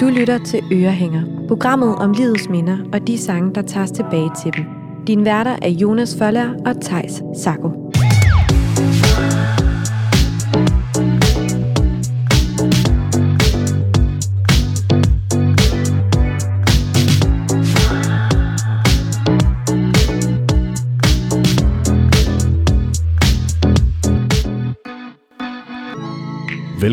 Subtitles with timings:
[0.00, 4.52] Du lytter til Ørehænger, programmet om livets minder og de sange, der tages tilbage til
[4.56, 4.64] dem.
[5.06, 7.69] Din værter er Jonas Føller og Tejs Sako.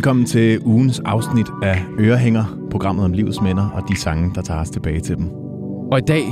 [0.08, 4.62] Velkommen til ugens afsnit af Ørehænger, programmet om livets minder og de sange, der tager
[4.62, 5.30] os tilbage til dem.
[5.92, 6.24] Og i dag,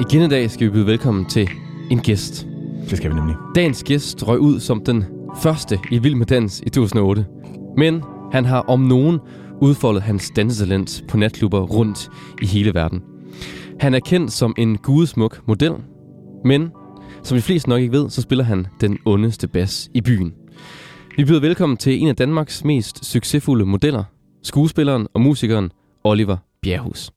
[0.00, 1.50] igen i dag, skal vi byde velkommen til
[1.90, 2.46] en gæst.
[2.90, 3.36] Det skal vi nemlig.
[3.54, 5.04] Dagens gæst røg ud som den
[5.42, 7.26] første i Vild med Dans i 2008.
[7.76, 9.18] Men han har om nogen
[9.60, 12.10] udfoldet hans dansetalent på natklubber rundt
[12.42, 13.02] i hele verden.
[13.80, 15.72] Han er kendt som en gudesmuk model,
[16.44, 16.70] men
[17.22, 20.32] som de fleste nok ikke ved, så spiller han den ondeste bas i byen.
[21.16, 24.04] Vi byder velkommen til en af Danmarks mest succesfulde modeller,
[24.42, 25.70] skuespilleren og musikeren
[26.04, 27.10] Oliver Bjerghus.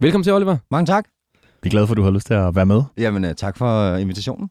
[0.00, 0.56] Velkommen til, Oliver.
[0.70, 1.04] Mange tak.
[1.62, 2.82] Vi er glade for, at du har lyst til at være med.
[2.98, 4.48] Jamen, uh, tak for uh, invitationen.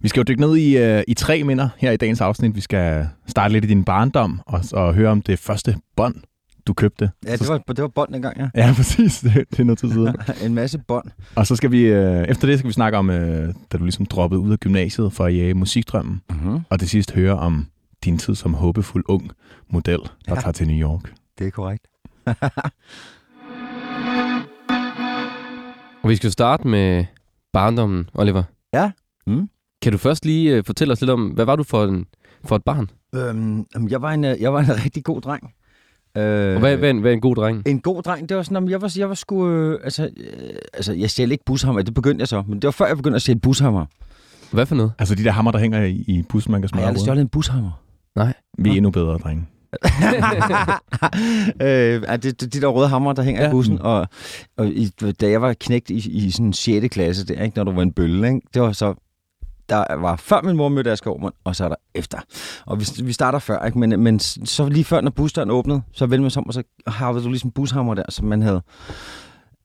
[0.00, 2.56] Vi skal jo dykke ned i, uh, i tre minder her i dagens afsnit.
[2.56, 6.14] Vi skal starte lidt i din barndom og, og høre om det første bånd,
[6.66, 7.10] du købte.
[7.26, 8.48] Ja, det var, det var bånd engang, ja.
[8.54, 9.20] Ja, præcis.
[9.20, 10.16] Det, det er noget tid siden.
[10.46, 11.06] en masse bånd.
[11.34, 13.08] Og så skal vi, efter det skal vi snakke om,
[13.72, 16.20] da du ligesom droppede ud af gymnasiet for at jage musikdrømmen.
[16.30, 16.60] Mm-hmm.
[16.70, 17.66] Og til sidst høre om
[18.04, 19.30] din tid som håbefuld ung
[19.70, 20.34] model, der Ja.
[20.40, 21.12] tager til New York.
[21.38, 21.86] Det er korrekt.
[26.02, 27.04] Og vi skal jo starte med
[27.52, 28.42] barndommen, Oliver.
[28.72, 28.90] Ja.
[29.26, 29.48] Mm.
[29.82, 32.06] Kan du først lige uh, fortælle os lidt om, hvad var du for, en,
[32.44, 32.90] for et barn?
[33.14, 35.54] Øhm, jeg, var en, uh, jeg var en rigtig god dreng.
[36.16, 37.62] Øh, Og hvad, hvad, er en, hvad er en god dreng?
[37.66, 39.48] En god dreng, det var sådan, at jeg var, jeg var sgu...
[39.48, 42.42] Øh, altså, øh, altså, jeg stjal ikke bushammer, det begyndte jeg så.
[42.46, 43.86] Men det var før, jeg begyndte at stjæle bushammer.
[44.52, 44.92] Hvad for noget?
[44.98, 47.00] Altså de der hammer, der hænger i, i bussen, man kan Har jeg smøre aldrig
[47.00, 47.04] ud.
[47.04, 47.70] stjålet en bushammer?
[48.16, 48.34] Nej.
[48.58, 49.46] Vi er endnu bedre, drenge.
[51.62, 53.48] øh, det, det, de der røde hammer, der hænger ja.
[53.48, 53.78] I bussen.
[53.78, 54.08] Og,
[54.56, 54.88] og i,
[55.20, 56.88] da jeg var knægt i, i sådan 6.
[56.88, 58.94] klasse, der, ikke, når du var en bølle, ikke, det var så
[59.70, 62.18] der var før min mor mødte Asger Aumund, og så er der efter.
[62.66, 63.78] Og vi, vi starter før, ikke?
[63.78, 66.62] Men, men så lige før, når busdøren åbnede, så vendte man sig om, og så
[66.86, 68.62] havede du ligesom bushammer der, som man havde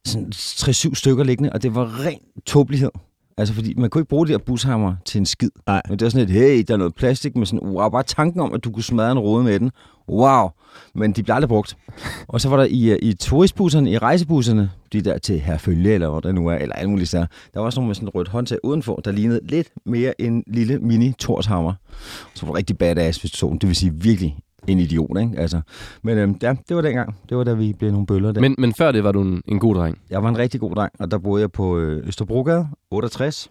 [0.05, 2.91] sådan 3-7 stykker liggende, og det var ren tåbelighed.
[3.37, 5.49] Altså, fordi man kunne ikke bruge de her bushammer til en skid.
[5.67, 5.81] Nej.
[5.89, 8.41] Men det var sådan et, hey, der er noget plastik med sådan, wow, bare tanken
[8.41, 9.71] om, at du kunne smadre en rode med den.
[10.09, 10.49] Wow.
[10.95, 11.77] Men de blev aldrig brugt.
[12.27, 16.09] Og så var der i, øh, i turistbusserne, i rejsebusserne, de der til herfølge, eller
[16.09, 18.15] hvor det nu er, eller alle mulige steder, der var også nogle med sådan et
[18.15, 21.73] rødt håndtag udenfor, der lignede lidt mere en lille mini torshammer.
[22.33, 23.57] Så var det rigtig badass, hvis du så den.
[23.57, 24.37] Det vil sige virkelig
[24.67, 25.31] en idiot, ikke?
[25.37, 25.61] Altså,
[26.03, 27.15] men øhm, ja, det var dengang.
[27.29, 28.41] Det var da vi blev nogle bøller der.
[28.41, 29.97] Men, men før det var du en, en god dreng.
[30.09, 33.49] Jeg var en rigtig god dreng, og der boede jeg på øh, Østerbrogade, 68,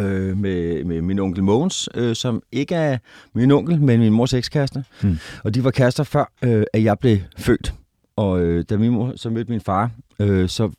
[0.00, 2.98] øh, med, med min onkel Mogens, øh, som ikke er
[3.34, 4.84] min onkel, men min mors ekskæreste.
[5.02, 5.18] Hmm.
[5.44, 7.74] Og de var kærester før, øh, at jeg blev født.
[8.16, 9.90] Og øh, da min mor så mødte min far,
[10.20, 10.70] øh, så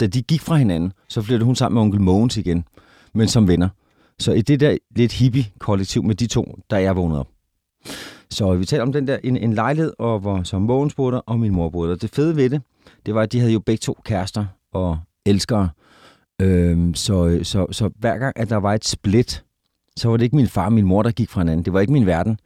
[0.00, 2.64] da de gik fra hinanden, så flyttede hun sammen med onkel Mogens igen,
[3.14, 3.68] men som venner.
[4.18, 7.28] Så i det der lidt hippie-kollektiv med de to, der er jeg vågnet op.
[8.30, 11.18] Så vi taler om den der, en, en lejlighed, og hvor som Mogens boede der,
[11.26, 11.96] og min mor boede der.
[11.96, 12.62] Det fede ved det,
[13.06, 15.68] det var, at de havde jo begge to kærester og elskere.
[16.42, 19.44] Øhm, så, så, så hver gang, at der var et split,
[19.96, 21.64] så var det ikke min far og min mor, der gik fra hinanden.
[21.64, 22.38] Det var ikke min verden.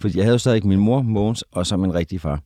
[0.00, 2.40] Fordi jeg havde jo stadig min mor, Mogens, og så min rigtige far.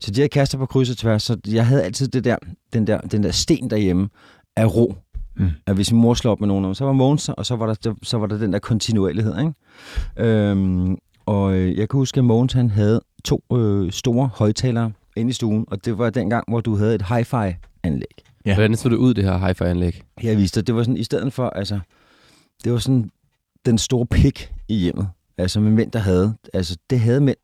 [0.00, 2.36] Så de havde kærester på kryds og tværs, så jeg havde altid det der,
[2.72, 4.08] den, der, den der sten derhjemme
[4.56, 4.94] af ro.
[5.36, 5.48] Mm.
[5.66, 7.94] At hvis min mor slår op med nogen, så var Mogens, og så var der,
[8.02, 9.38] så var der den der kontinuerlighed.
[9.38, 10.30] Ikke?
[10.30, 10.96] Øhm,
[11.26, 15.32] og øh, jeg kan huske, at Mogens han havde to øh, store højtalere inde i
[15.32, 18.22] stuen, og det var dengang, hvor du havde et hi-fi-anlæg.
[18.46, 18.54] Ja.
[18.54, 20.02] Hvordan så det ud, det her hi-fi-anlæg?
[20.22, 21.80] Jeg viste dig, det var sådan, i stedet for, altså,
[22.64, 23.10] det var sådan
[23.66, 27.36] den store pik i hjemmet, altså med mænd, der havde, altså det havde mænd.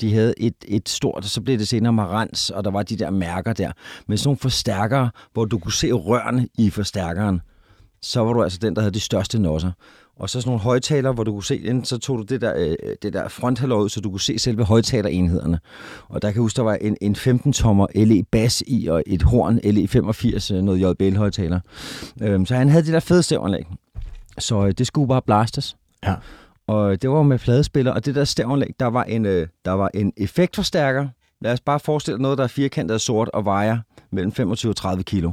[0.00, 2.96] De havde et, et stort, og så blev det senere marans, og der var de
[2.96, 3.72] der mærker der,
[4.06, 7.40] med sådan nogle forstærkere, hvor du kunne se rørene i forstærkeren.
[8.02, 9.70] Så var du altså den, der havde de største nosser.
[10.22, 12.54] Og så sådan nogle højtalere, hvor du kunne se, enten så tog du det der,
[12.56, 15.60] øh, det der fronthalløj ud, så du kunne se selve højtalerenhederne.
[16.08, 19.22] Og der kan jeg huske, der var en, en 15-tommer LE bass i, og et
[19.22, 21.60] horn LE 85, øh, noget JBL-højtaler.
[22.22, 23.66] Øhm, så han havde det der fede stævanlæg.
[24.38, 25.76] Så øh, det skulle bare blastes.
[26.04, 26.14] Ja.
[26.66, 29.90] Og det var med pladespiller, og det der stævanlæg, der var en, øh, der var
[29.94, 31.08] en effektforstærker.
[31.40, 33.78] Lad os bare forestille noget, der er firkantet og sort og vejer
[34.12, 35.32] mellem 25 og 30 kilo.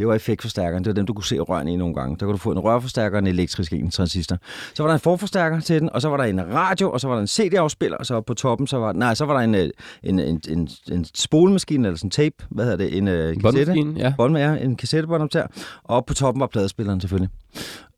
[0.00, 0.84] Det var effektforstærkeren.
[0.84, 2.16] Det var dem, du kunne se rørene i nogle gange.
[2.16, 4.38] Der kunne du få en rørforstærker en elektrisk en transistor.
[4.74, 7.08] Så var der en forforstærker til den, og så var der en radio, og så
[7.08, 9.54] var der en CD-afspiller, og så på toppen, så var, nej, så var der en,
[9.54, 9.70] øh,
[10.02, 13.74] en, en, en, en spolemaskine, eller sådan en tape, hvad hedder det, en øh, kassette.
[13.96, 14.14] Ja.
[14.16, 15.46] Bånd ja, en kassettebåndoptager.
[15.84, 17.30] Og på toppen var pladespilleren selvfølgelig.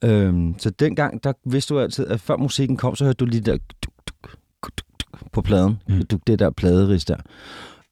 [0.04, 3.40] Øhm, så dengang, der vidste du altid, at før musikken kom, så hørte du lige
[3.40, 3.56] der
[5.32, 5.78] på pladen.
[5.88, 5.94] Mm.
[5.94, 6.20] Mm.
[6.26, 7.16] Det der pladeris der.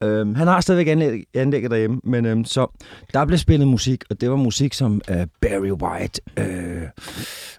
[0.03, 2.67] Øhm, han har stadigvæk anlæg, anlægget derhjemme, men øhm, så
[3.15, 6.83] der blev spillet musik, og det var musik som øh, Barry White, øh,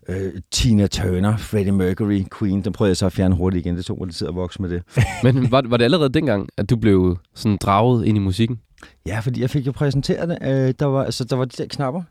[0.10, 2.62] øh, Tina Turner, Freddie Mercury, Queen.
[2.62, 3.78] Den prøvede jeg så at fjerne hurtigt igen.
[3.78, 4.84] Det tog mig lidt tid at vokse med det.
[5.24, 8.60] Men var, var det allerede dengang, at du blev sådan draget ind i musikken?
[9.06, 10.38] Ja, fordi jeg fik jo præsenteret det.
[10.42, 12.02] Øh, der, var, altså, der var de der knapper,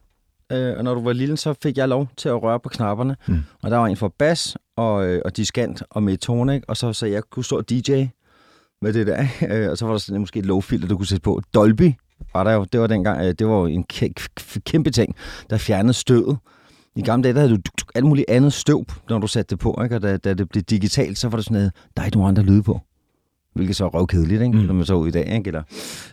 [0.52, 3.16] øh, og når du var lille, så fik jeg lov til at røre på knapperne.
[3.28, 3.38] Mm.
[3.62, 6.68] Og der var en for bas og, øh, og diskant og metone, ikke?
[6.68, 8.04] og så, så jeg kunne stå DJ
[8.82, 9.26] med det der.
[9.50, 11.40] Øh, og så var der sådan, måske et low-filter, du kunne sætte på.
[11.54, 11.92] Dolby
[12.34, 12.64] var der jo.
[12.72, 15.14] Det var dengang, øh, det var jo en kæ- kæ- kæmpe ting,
[15.50, 16.38] der fjernede støvet.
[16.96, 17.60] I gamle dage, der havde du
[17.94, 19.80] alt muligt andet støv, når du satte det på.
[19.84, 19.96] Ikke?
[19.96, 22.28] Og da, da det blev digitalt, så var der sådan noget, der er ikke nogen
[22.28, 22.80] andre lyde på.
[23.54, 24.56] Hvilket så er røvkedeligt, ikke?
[24.58, 24.64] Mm.
[24.64, 25.34] Når man så ud i dag.
[25.36, 25.48] Ikke?
[25.48, 25.62] Eller,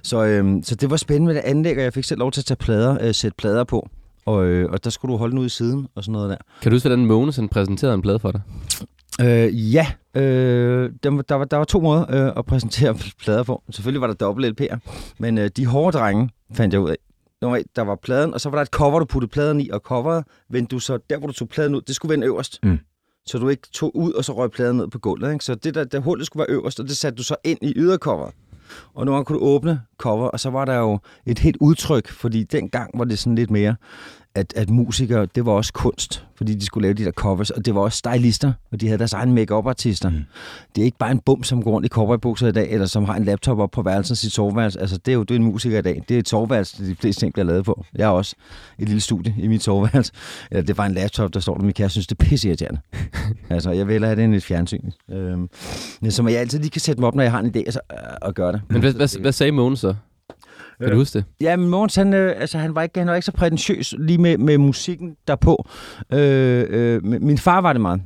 [0.03, 2.41] så, øhm, så det var spændende med det anlæg, og jeg fik selv lov til
[2.41, 3.89] at tage plader, øh, sætte plader på.
[4.25, 6.37] Og, øh, og der skulle du holde den ud i siden og sådan noget der.
[6.61, 8.41] Kan du huske, hvordan han præsenterede en plade for dig?
[9.21, 13.43] Øh, ja, øh, der, var- der, var, der var to måder øh, at præsentere plader
[13.43, 13.63] på.
[13.69, 14.77] Selvfølgelig var der dobbelt LP'er,
[15.19, 16.95] men øh, de hårde drenge fandt jeg ud af.
[17.41, 19.69] Nummer et, der var pladen, og så var der et cover, du puttede pladen i,
[19.69, 22.59] og coveret vendte du så, der hvor du tog pladen ud, det skulle vende øverst.
[22.63, 22.79] Mm.
[23.25, 25.33] Så du ikke tog ud, og så røg pladen ned på gulvet.
[25.33, 25.45] Ikke?
[25.45, 27.73] Så det der, der hullet skulle være øverst, og det satte du så ind i
[27.75, 28.33] ydercoveret.
[28.93, 32.07] Og nogle gange kunne du åbne cover, og så var der jo et helt udtryk,
[32.11, 33.75] fordi dengang var det sådan lidt mere,
[34.37, 37.65] at, at musikere, det var også kunst, fordi de skulle lave de der covers, og
[37.65, 40.15] det var også stylister, og de havde deres egen make artister mm.
[40.75, 43.05] Det er ikke bare en bum, som går rundt i cowboybukser i dag, eller som
[43.05, 44.79] har en laptop op på værelsen og sit soveværelse.
[44.79, 46.03] Altså, det er jo det er en musiker i dag.
[46.09, 47.85] Det er et soveværelse, de fleste ting bliver lavet på.
[47.95, 48.35] Jeg har også
[48.79, 50.13] et lille studie i mit soveværelse.
[50.51, 51.63] Eller det var en laptop, der står der.
[51.63, 52.79] Min kæreste synes, det er pisseirriterende.
[53.49, 54.91] altså, jeg vil hellere have det end et fjernsyn.
[55.11, 55.49] Øhm,
[56.01, 57.79] men som jeg altid lige kan sætte mig op, når jeg har en idé, altså,
[57.91, 58.61] øh, og gøre det.
[58.69, 59.95] Men hvad, hvad, hvad sagde Mogens så?
[60.81, 61.25] Kan du huske det?
[61.41, 64.18] Ja, men Mogens, han, øh, altså, han, var ikke, han var ikke så prætentiøs lige
[64.18, 65.68] med, med musikken derpå.
[66.13, 68.01] Øh, øh, min far var det meget.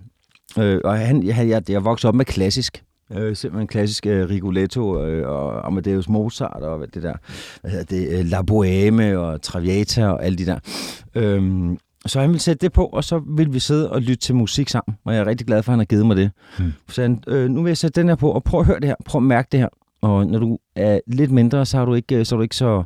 [0.59, 2.83] Øh, og han, jeg, jeg, jeg voksede op med klassisk.
[3.11, 7.13] Øh, simpelthen klassisk øh, Rigoletto øh, og Amadeus Mozart og det der,
[7.61, 10.59] hvad hedder det, øh, La Boheme og Traviata og alle de der.
[11.15, 14.35] Øhm, så han ville sætte det på, og så ville vi sidde og lytte til
[14.35, 14.97] musik sammen.
[15.05, 16.31] Og jeg er rigtig glad for, at han har givet mig det.
[16.59, 16.73] Mm.
[16.89, 18.87] Så han, øh, nu vil jeg sætte den her på, og prøv at høre det
[18.87, 18.95] her.
[19.05, 19.67] Prøv at mærke det her.
[20.01, 22.83] Og når du er lidt mindre, så har du ikke så, er du ikke så,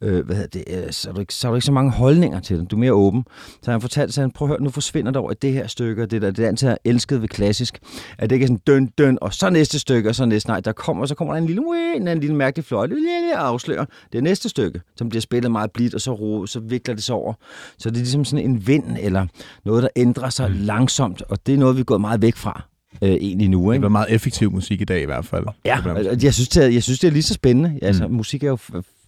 [0.00, 2.40] øh, hvad det, øh, så, er du ikke, så har du ikke så mange holdninger
[2.40, 2.70] til det.
[2.70, 3.24] Du er mere åben.
[3.62, 6.02] Så han fortalte sig, prøv at høre, nu forsvinder der over i det her stykke,
[6.02, 7.78] og det der, det er altid elsket ved klassisk,
[8.18, 10.60] at det ikke er sådan døn, døn, og så næste stykke, og så næste, nej,
[10.60, 11.62] der kommer, så kommer der en lille,
[11.96, 15.94] en, en lille mærkelig fløjte, lille afslører det næste stykke, som bliver spillet meget blidt,
[15.94, 17.34] og så, ro, så vikler det sig over.
[17.78, 19.26] Så det er ligesom sådan en vind, eller
[19.64, 20.56] noget, der ændrer sig mm.
[20.58, 22.73] langsomt, og det er noget, vi er gået meget væk fra
[23.04, 23.66] øh, egentlig nu.
[23.68, 23.80] Det Ikke?
[23.80, 25.44] bliver meget effektiv musik i dag i hvert fald.
[25.64, 27.78] Ja, Det altså, jeg synes, det er, jeg synes, det er lige så spændende.
[27.82, 28.10] Altså, Mm.
[28.10, 28.16] mm.
[28.16, 28.56] musik er jo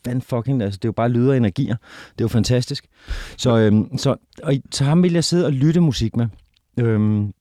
[0.04, 1.76] fan fucking, altså, det er jo bare lyde og energier.
[2.12, 2.86] Det er jo fantastisk.
[3.36, 6.26] Så, øhm, så, og, så ham ville jeg sidde og lytte musik med.
[6.80, 7.32] Øhm,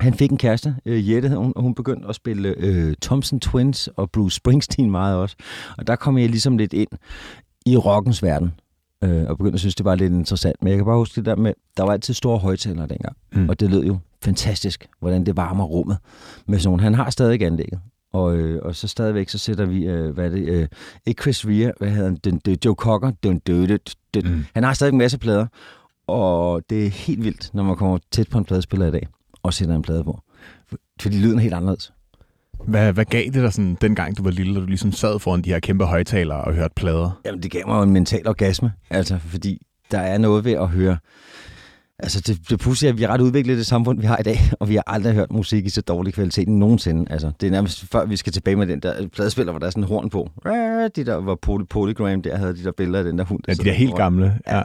[0.00, 3.88] han fik en kæreste, øh, Jette hun, og hun begyndte at spille øh, Thompson Twins
[3.96, 5.36] og Bruce Springsteen meget også.
[5.78, 6.88] Og der kom jeg ligesom lidt ind
[7.66, 8.50] i rockens verden.
[9.04, 10.56] Øh, og begyndte at synes, det var lidt interessant.
[10.62, 13.16] Men jeg kan bare huske det der med, der var altid store højtalere dengang.
[13.32, 13.40] Mm.
[13.40, 13.48] Mm.
[13.48, 15.98] Og det lød jo fantastisk, hvordan det varmer rummet
[16.46, 16.80] med sådan.
[16.80, 17.80] Han har stadig anlægget.
[18.12, 20.68] Og, øh, og så stadigvæk, så sætter vi, øh, hvad er det, øh,
[21.06, 23.78] ikke Chris Rea, hvad hedder han, den, den, Joe Cocker, den, den, den,
[24.14, 24.32] den.
[24.32, 24.44] Mm.
[24.54, 25.46] Han har stadig en masse plader,
[26.06, 29.08] og det er helt vildt, når man kommer tæt på en pladespiller i dag,
[29.42, 30.20] og sætter en plade på.
[31.00, 31.92] Fordi lyden er helt anderledes.
[32.66, 35.42] Hvad, hvad gav det dig sådan, dengang du var lille, og du ligesom sad foran
[35.42, 37.20] de her kæmpe højtalere og hørte plader?
[37.24, 40.68] Jamen, det gav mig jo en mental orgasme, altså, fordi der er noget ved at
[40.68, 40.98] høre...
[41.98, 44.22] Altså, det, det pudsige er, at vi er ret udviklet det samfund, vi har i
[44.22, 47.12] dag, og vi har aldrig hørt musik i så dårlig kvalitet nogensinde.
[47.12, 49.70] Altså, det er nærmest før, vi skal tilbage med den der pladespiller, hvor der er
[49.70, 50.30] sådan en horn på.
[50.46, 50.52] Øh,
[50.96, 53.40] De der var poly, polygram, der havde de der billeder af den der hund.
[53.46, 54.38] der Ja, de der helt gamle.
[54.46, 54.58] Ja.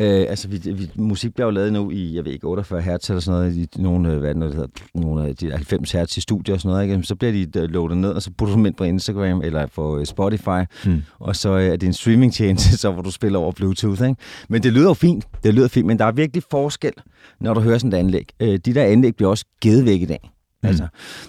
[0.00, 3.10] Øh, altså, vi, vi, musik bliver jo lavet nu i, jeg ved ikke, 48 hertz
[3.10, 5.92] eller sådan noget, i nogle, øh, hvad er det, hedder, nogle af de der 90
[5.92, 7.02] hertz i studier og sådan noget, ikke?
[7.06, 9.66] Så bliver de øh, loadet ned, og så putter du dem ind på Instagram eller
[9.66, 11.02] på Spotify, Mm.
[11.18, 14.16] og så er det en streamingtjeneste, så hvor du spiller over Bluetooth, ikke?
[14.48, 16.92] Men det lyder jo fint, det lyder fint, men der er virkelig forskel,
[17.40, 18.28] når du hører sådan et anlæg.
[18.40, 20.30] Øh, de der anlæg bliver også givet væk i dag.
[20.62, 20.68] Mm.
[20.68, 20.86] Altså,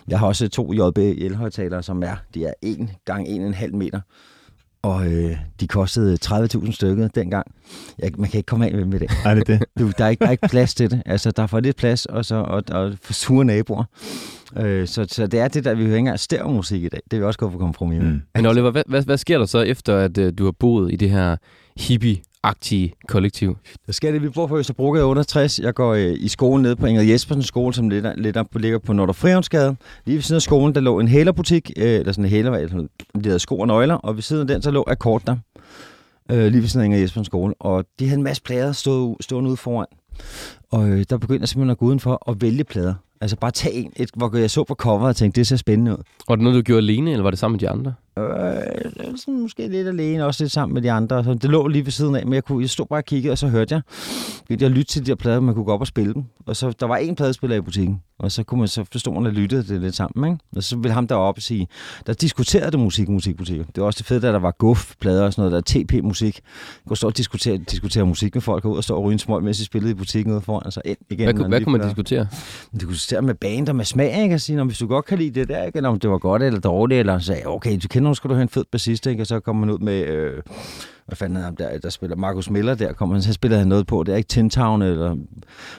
[0.08, 4.00] jeg har også to JBL-højtalere, som er, de er 1 gange 1,5 meter.
[4.82, 7.48] Og øh, de kostede 30.000 stykker dengang.
[8.00, 9.12] Jeg, man kan ikke komme af med, med det.
[9.26, 9.64] Er det det?
[9.80, 11.02] Du, der, er ikke, der er ikke plads til det.
[11.06, 13.84] Altså, der er for lidt plads, og, så, og, og for sure naboer.
[14.58, 17.00] Øh, så, så det er det der, vi hører ikke engang stereomusik i dag.
[17.12, 18.12] Det er vi også gået for kompromis med.
[18.12, 18.22] Mm.
[18.36, 20.96] Men Oliver, hvad, hvad, hvad sker der så efter, at uh, du har boet i
[20.96, 21.38] det her
[22.44, 23.58] hippie-agtige kollektiv?
[23.86, 25.60] Der sker det, vi bor på Østerbro i 68.
[25.60, 28.80] Jeg går øh, i skolen nede på Inger Jespersen skole, som lidt, lidt op, ligger
[28.80, 29.76] på Nordre Frihavnsgade.
[30.06, 32.88] Lige ved siden af skolen, der lå en hælerbutik, øh, eller sådan en hæler, eller
[33.24, 35.38] de havde sko og nøgler, og ved siden af den, så lå Akkord der.
[36.32, 37.54] Øh, lige ved siden af Inger Jespersen skole.
[37.60, 39.88] Og de havde en masse plader stå, stående ude foran.
[40.72, 42.94] Og øh, der begyndte jeg simpelthen at gå udenfor og vælge plader.
[43.22, 45.92] Altså bare tage en, et, hvor jeg så på coveret og tænkte, det ser spændende
[45.92, 45.98] ud.
[46.28, 47.94] Var det noget, du gjorde alene, eller var det sammen med de andre?
[48.18, 51.24] Øh, sådan måske lidt alene, også lidt sammen med de andre.
[51.24, 53.32] Så det lå lige ved siden af, men jeg, kunne, jeg stod bare og kiggede,
[53.32, 53.82] og så hørte jeg,
[54.62, 56.24] jeg lytte til de her plader, man kunne gå op og spille dem.
[56.46, 59.26] Og så der var en pladespiller i butikken, og så kunne man så forstå, man
[59.26, 60.32] og lyttede det lidt sammen.
[60.32, 60.44] Ikke?
[60.56, 61.68] Og så ville ham deroppe sige,
[62.08, 63.58] der diskuterede det musik, musik, musik.
[63.58, 66.40] Det var også det fede, at der var guf-plader og sådan noget, der TP-musik.
[66.44, 69.14] Man kunne stå og diskutere, diskutere musik med folk, og ud og stå og ryge
[69.14, 70.72] en smøg, mens de spillede i butikken ude foran.
[70.72, 71.36] Så ind igen.
[71.36, 72.28] Hvad, hvad kunne man diskutere?
[72.72, 74.36] Man kunne diskutere med band og med smag, ikke?
[74.36, 75.88] Og sige, hvis du godt kan lide det der, ikke?
[75.88, 78.36] Om det var godt eller dårligt, eller så sagde okay, du kender, nu skal du
[78.36, 79.24] have en fed bassist, ikke?
[79.24, 80.06] Og så kommer man ud med...
[80.06, 80.42] Øh,
[81.06, 83.68] hvad fanden er ham der, der spiller Markus Miller der, kommer han, så spiller han
[83.68, 85.18] noget på, det er ikke Tin Town, eller,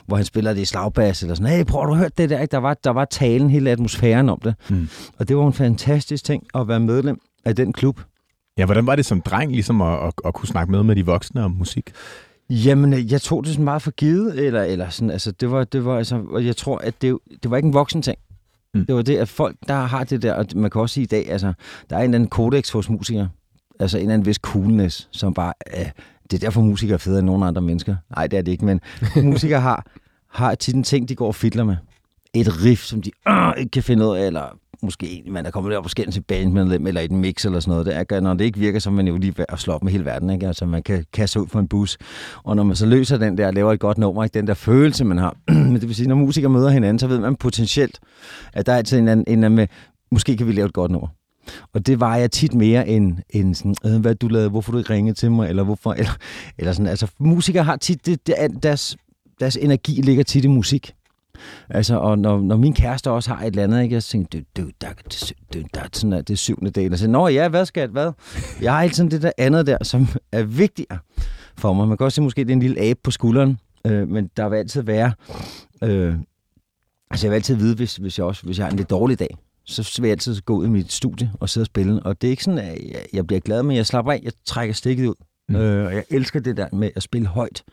[0.06, 2.52] hvor han spiller det i slagbass, eller sådan, hey, prøv du hørt det der, ikke?
[2.52, 4.54] Der var, der var talen, hele atmosfæren om det.
[4.68, 4.88] Mm.
[5.18, 8.00] Og det var en fantastisk ting at være medlem af den klub.
[8.58, 11.06] Ja, hvordan var det som dreng, ligesom at, at, at kunne snakke med med de
[11.06, 11.92] voksne om musik?
[12.50, 15.64] Jamen, øh, jeg tog det sådan meget for givet, eller, eller sådan, altså, det var,
[15.64, 18.18] det var, altså, og jeg tror, at det, det var ikke en voksen ting.
[18.74, 18.86] Mm.
[18.86, 21.06] Det var det, at folk, der har det der, og man kan også sige i
[21.06, 21.52] dag, altså,
[21.90, 23.28] der er en eller anden kodex hos musikere,
[23.80, 25.86] altså en eller anden vis coolness, som bare, øh,
[26.30, 27.96] det er derfor musikere er federe end nogen andre mennesker.
[28.16, 28.80] Nej, det er det ikke, men
[29.32, 29.86] musikere har,
[30.30, 31.76] har tit en ting, de går og fidler med.
[32.34, 35.50] Et riff, som de øh, ikke kan finde ud af, eller måske egentlig, man er
[35.50, 37.86] kommet derop og skændt til bandmedlem, eller et mix eller sådan noget.
[37.86, 39.92] Det er, når det ikke virker, så er man jo lige at slå op med
[39.92, 40.30] hele verden.
[40.30, 40.46] Ikke?
[40.46, 41.98] Altså, man kan kaste ud for en bus.
[42.44, 44.34] Og når man så løser den der og laver et godt nummer, ikke?
[44.34, 45.36] den der følelse, man har.
[45.48, 48.00] Men det vil sige, når musikere møder hinanden, så ved man potentielt,
[48.52, 49.66] at der er altid en anden, en anden med,
[50.10, 51.08] måske kan vi lave et godt nummer.
[51.74, 54.78] Og det var jeg tit mere end, end sådan, øh, hvad du lavede, hvorfor du
[54.78, 56.16] ikke ringede til mig, eller hvorfor, eller,
[56.58, 56.86] eller sådan.
[56.86, 58.96] Altså, musikere har tit, det, det, deres,
[59.40, 60.94] deres energi ligger tit i musik.
[61.70, 64.62] Altså, og når, når min kæreste også har et eller andet, ikke, jeg tænker, du,
[64.62, 64.88] du, der,
[65.54, 66.92] du, der, er sådan, det er syvende del.
[66.92, 68.12] og så nå ja, hvad skal hvad?
[68.62, 70.98] Jeg har altid det der andet der, som er vigtigere
[71.58, 71.88] for mig.
[71.88, 74.48] Man kan også se, måske det er en lille abe på skulderen, øh, men der
[74.48, 75.12] vil altid være,
[75.82, 76.14] øh,
[77.10, 79.18] altså jeg vil altid vide, hvis, hvis, jeg også, hvis jeg har en lidt dårlig
[79.18, 79.36] dag,
[79.66, 82.02] så vil jeg altid gå ud i mit studie og sidde og spille.
[82.02, 84.32] Og det er ikke sådan, at jeg, jeg bliver glad, men jeg slapper af, jeg
[84.44, 85.14] trækker stikket ud.
[85.48, 85.56] Mm.
[85.56, 87.64] Øh, og jeg elsker det der med at spille højt.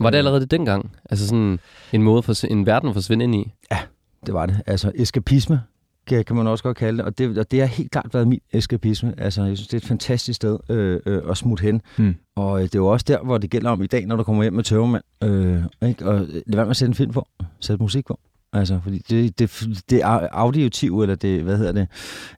[0.00, 0.90] Var det allerede det dengang?
[1.10, 1.58] Altså sådan
[1.92, 3.52] en måde for en verden at forsvinde ind i?
[3.70, 3.78] Ja,
[4.26, 4.62] det var det.
[4.66, 5.60] Altså eskapisme
[6.06, 7.06] kan, kan man også godt kalde det.
[7.06, 7.38] Og, det.
[7.38, 9.14] og det har helt klart været min eskapisme.
[9.18, 11.82] Altså jeg synes, det er et fantastisk sted øh, øh, at smutte hen.
[11.98, 12.14] Mm.
[12.36, 14.22] Og øh, det er jo også der, hvor det gælder om i dag, når du
[14.22, 15.04] kommer hjem med tøvermand.
[15.22, 16.06] Øh, ikke?
[16.06, 17.28] Og lad være med at sætte en film på.
[17.60, 18.20] Sæt musik på.
[18.56, 20.00] Altså, fordi det, det, det
[20.32, 21.88] auditive, eller det, hvad hedder det,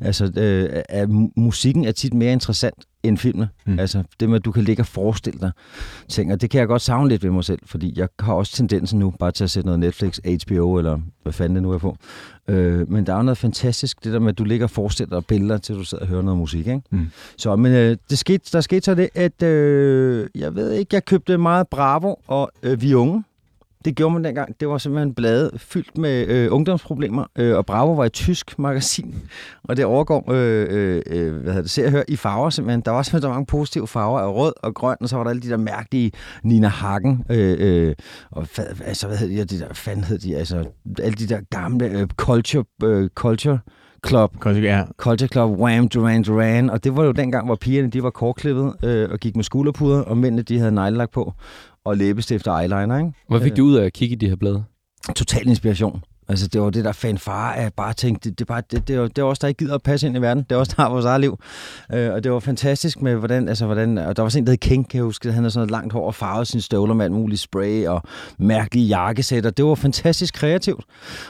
[0.00, 1.06] altså, øh, er,
[1.37, 3.46] musikken er tit mere interessant end filmen.
[3.66, 3.78] Mm.
[3.78, 5.50] Altså, det med, at du kan ligge og forestille dig
[6.08, 8.52] ting, og det kan jeg godt savne lidt ved mig selv, fordi jeg har også
[8.52, 11.78] tendensen nu bare til at sætte noget Netflix, HBO, eller hvad fanden det nu er
[11.78, 11.96] på.
[12.48, 15.20] Øh, men der er jo noget fantastisk, det der med, at du ligger og forestiller
[15.20, 16.82] dig billeder, til du sidder og hører noget musik, ikke?
[16.90, 17.06] Mm.
[17.37, 21.04] Så, men øh, det skete, der skete så det, at, øh, jeg ved ikke, jeg
[21.04, 23.25] købte meget Bravo og øh, Vi Unge,
[23.85, 24.61] det gjorde man dengang.
[24.61, 29.14] Det var simpelthen blade fyldt med øh, ungdomsproblemer, øh, og Bravo var et tysk magasin,
[29.64, 32.80] og det overgår, øh, øh, øh hvad hedder det, ser høre, i farver simpelthen.
[32.80, 35.30] Der var simpelthen så mange positive farver af rød og grøn, og så var der
[35.30, 37.94] alle de der mærkelige Nina Hagen, øh, øh,
[38.30, 38.47] og
[38.85, 40.64] altså, hvad hedder de, de der, fanden hed de, altså,
[41.02, 43.58] alle de der gamle øh, culture, øh, culture
[44.06, 44.37] Club.
[44.38, 44.85] Culture, ja.
[44.97, 46.70] Culture Club, Wham, Duran Duran.
[46.70, 50.02] Og det var jo dengang, hvor pigerne de var korklippet øh, og gik med skulderpuder,
[50.02, 51.32] og mændene de havde neglelak på
[51.88, 52.99] og læbestift og eyeliner.
[52.99, 53.12] Ikke?
[53.28, 54.64] Hvad fik du ud af at kigge i de her blade?
[55.16, 56.04] Total inspiration.
[56.28, 59.08] Altså, det var det der fanfare af bare tænkte, det, det, bare, det, det, var,
[59.08, 60.47] det var også der ikke gider at passe ind i verden.
[60.49, 61.38] Det var også der vores eget liv.
[61.92, 64.52] Øh, og det var fantastisk med, hvordan, altså, hvordan, og der var sådan en, der
[64.52, 66.94] hed King, kan jeg huske, han havde sådan noget langt hår og farvet sin støvler
[66.94, 68.02] med alt muligt spray og
[68.38, 69.50] mærkelige jakkesætter.
[69.50, 70.85] Det var fantastisk kreativt.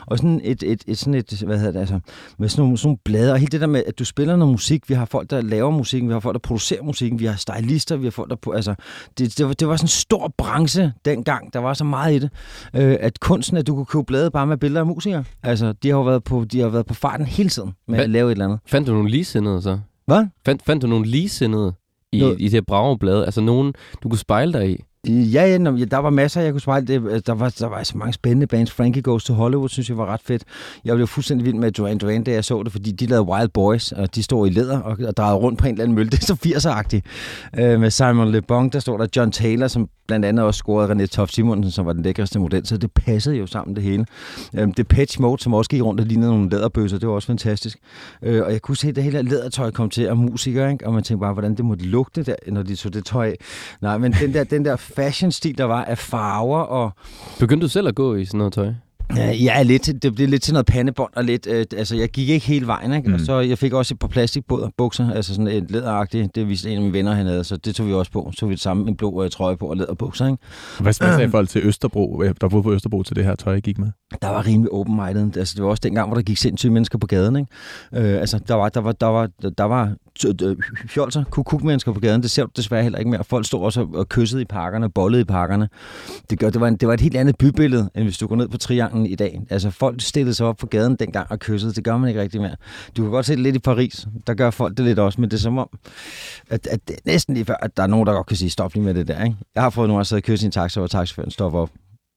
[0.06, 2.00] Og sådan et, et, et, sådan et hvad hedder det, altså,
[2.38, 4.52] med sådan nogle, sådan nogle blade, og hele det der med, at du spiller noget
[4.52, 7.36] musik, vi har folk, der laver musikken, vi har folk, der producerer musikken, vi har
[7.36, 8.74] stylister, vi har folk, der, altså,
[9.18, 12.18] det, det, var, det var sådan en stor branche dengang, der var så meget i
[12.18, 12.30] det,
[12.74, 15.24] øh, at kunsten, at du kunne købe blade bare med billeder musikere.
[15.42, 18.02] Altså, de har jo været på, de har været på farten hele tiden med Hva?
[18.02, 18.58] at lave et eller andet.
[18.66, 19.78] Fandt du nogle ligesindede så?
[20.06, 20.26] Hvad?
[20.44, 21.72] Fandt, fandt du nogle ligesindede
[22.12, 23.24] i, i det her brageblad?
[23.24, 24.84] Altså nogen, du kunne spejle dig i?
[25.06, 26.86] Ja, ja, der var masser, jeg kunne spejle.
[26.86, 28.70] Det, øh, der, var, der var så mange spændende bands.
[28.70, 30.42] Frankie Goes to Hollywood, synes jeg var ret fedt.
[30.84, 33.48] Jeg blev fuldstændig vild med Duran Duran, da jeg så det, fordi de lavede Wild
[33.48, 36.10] Boys, og de står i læder og, og drejede rundt på en eller anden mølle.
[36.12, 37.60] Det er så 80'er-agtigt.
[37.62, 40.92] Øh, med Simon Le Bon, der står der John Taylor, som blandt andet også scorede
[40.92, 44.06] René Toft Simonsen, som var den lækreste model, så det passede jo sammen det hele.
[44.54, 47.26] Øh, det Patch Mode, som også gik rundt og lignede nogle læderbøsser, det var også
[47.26, 47.78] fantastisk.
[48.22, 50.86] Øh, og jeg kunne se, at det hele lædertøj kom til, og musikere, ikke?
[50.86, 53.36] og man tænkte bare, hvordan det måtte lugte der, når de tog det tøj af.
[53.80, 56.92] Nej, men den der, den der fashion-stil, der var af farver og...
[57.38, 58.72] Begyndte du selv at gå i sådan noget tøj?
[59.16, 60.02] Ja, lidt.
[60.02, 62.92] Det blev lidt til noget pandebånd, og lidt, øh, altså jeg gik ikke hele vejen,
[62.92, 63.08] ikke?
[63.08, 63.14] Mm.
[63.14, 66.76] Og så jeg fik også et par plastikbukser, altså sådan et læderagtigt, det viste en
[66.76, 68.30] af mine venner, han havde, så det tog vi også på.
[68.32, 70.38] Så tog vi det samme, en blå øh, trøje på og læderbukser, ikke?
[70.76, 71.30] Hvad, hvad sagde øhm.
[71.30, 73.88] folk til Østerbro, der boede på Østerbro til det her tøj, jeg gik med?
[74.22, 75.36] Der var rimelig open-minded.
[75.36, 78.12] Altså det var også dengang, hvor der gik sindssyge mennesker på gaden, ikke?
[78.12, 79.28] Øh, altså der var, der var, der var,
[79.58, 79.94] der var
[80.88, 82.22] fjolser, kukukmennesker på gaden.
[82.22, 83.24] Det ser du desværre heller ikke mere.
[83.24, 85.68] Folk står også og kyssede i parkerne, bollede i parkerne.
[86.30, 88.36] Det, gør, det, var en, det var et helt andet bybillede, end hvis du går
[88.36, 89.40] ned på Trianglen i dag.
[89.50, 91.72] Altså folk stillede sig op på gaden dengang og kyssede.
[91.72, 92.56] Det gør man ikke rigtig mere.
[92.96, 94.06] Du kan godt se det lidt i Paris.
[94.26, 95.68] Der gør folk det lidt også, men det er som om,
[96.50, 98.50] at, at det er næsten lige før, at der er nogen, der godt kan sige,
[98.50, 99.24] stop lige med det der.
[99.24, 99.36] Ikke?
[99.54, 101.70] Jeg har fået nogen, der sidder og kysse en taxa, og taxaføren stopper op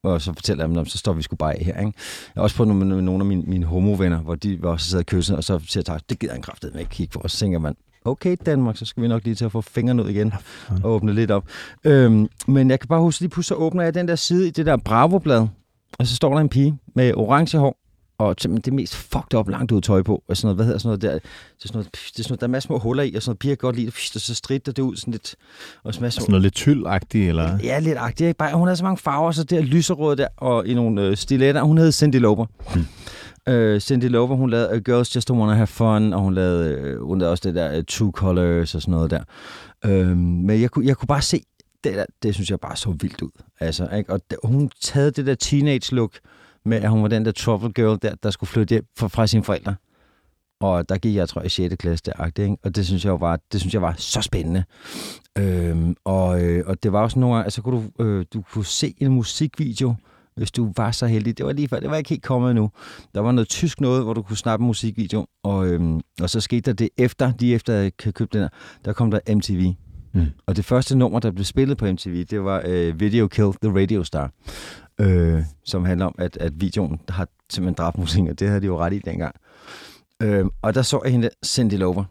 [0.03, 1.79] og så fortæller jeg dem, så står vi sgu bare af her.
[1.79, 1.93] Ikke?
[2.35, 5.35] Jeg har også på nogle af mine, mine homovenner, hvor de også sidder og kysser,
[5.35, 7.19] og så siger jeg, det gider en kraftet med ikke kigge på.
[7.19, 10.03] Og så tænker man, okay Danmark, så skal vi nok lige til at få fingrene
[10.03, 10.33] ud igen
[10.83, 11.43] og åbne lidt op.
[11.83, 14.51] Øhm, men jeg kan bare huske, lige pludselig så åbner jeg den der side i
[14.51, 15.47] det der Bravo-blad,
[15.99, 17.77] og så står der en pige med orange hår,
[18.17, 20.87] og det mest fucked up langt ud tøj på, og sådan noget, hvad hedder sådan
[20.87, 23.03] noget der, det er sådan noget, det er sådan noget der er masser små huller
[23.03, 25.35] i, og sådan noget, piger godt lide og så stritter det ud sådan lidt,
[25.83, 27.57] og sådan, sådan noget lidt tyldagtigt, eller?
[27.63, 28.37] Ja, lidt agtigt, ikke?
[28.37, 31.61] Bare, hun havde så mange farver, så der lyserød der, og i nogle øh, stiletter,
[31.61, 32.45] hun hed Cindy Lauper.
[32.73, 32.85] Hmm.
[33.49, 36.97] Uh, Cindy Lover, hun lavede uh, Girls Just Don't Wanna Have Fun, og hun lavede,
[36.99, 39.23] uh, hun lavede også det der uh, Two Colors og sådan noget der.
[39.85, 41.43] Uh, men jeg kunne, jeg kunne bare se,
[41.83, 43.41] det, der, det synes jeg bare så vildt ud.
[43.59, 44.13] Altså, ikke?
[44.13, 46.11] Og det, hun taget det der teenage-look,
[46.65, 49.27] med, at hun var den der trouble girl der, der skulle flytte hjem fra, fra
[49.27, 49.75] sine forældre.
[50.59, 51.75] Og der gik jeg, tror jeg, i 6.
[51.75, 52.57] klasse der, ikke?
[52.63, 54.63] og det synes jeg var, det synes jeg var så spændende.
[55.37, 58.93] Øhm, og, øh, og det var også nogle altså kunne du, øh, du kunne se
[58.97, 59.95] en musikvideo,
[60.35, 61.37] hvis du var så heldig.
[61.37, 62.71] Det var lige før, det var ikke helt kommet nu.
[63.15, 66.39] Der var noget tysk noget, hvor du kunne snappe en musikvideo, og, øhm, og så
[66.39, 68.49] skete der det efter, lige efter jeg købte den der,
[68.85, 69.73] der kom der MTV.
[70.13, 70.25] Mm.
[70.45, 73.81] Og det første nummer, der blev spillet på MTV, det var øh, Video Kill the
[73.81, 74.31] Radio Star
[75.01, 78.65] øh, som handler om, at, at videoen har simpelthen dræbt musikken, og det havde de
[78.65, 79.35] jo ret i dengang.
[80.21, 82.03] Øh, og der så jeg hende Cindy Lauper,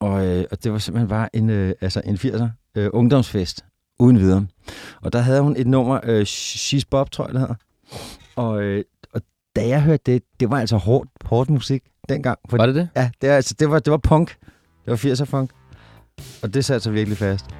[0.00, 3.64] og, øh, og det var simpelthen bare en, øh, altså en 80'er øh, ungdomsfest,
[3.98, 4.46] uden videre.
[5.00, 7.54] Og der havde hun et nummer, øh, She's Bob, tror jeg det hedder.
[8.36, 9.22] Og, øh, og
[9.56, 12.38] da jeg hørte det, det var altså hårdt, hårdt musik dengang.
[12.50, 12.88] For, var det det?
[12.96, 14.36] Ja, det, er, altså, det, var, det var punk.
[14.84, 15.50] Det var 80'er funk.
[16.42, 17.44] Og det satte sig virkelig fast.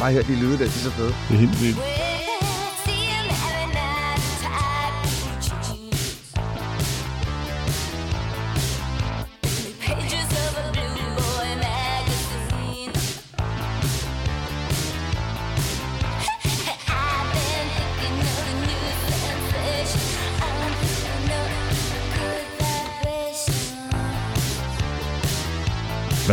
[0.00, 1.08] Bare hør de lyde der, de er så fede.
[1.08, 2.05] Det er helt vildt.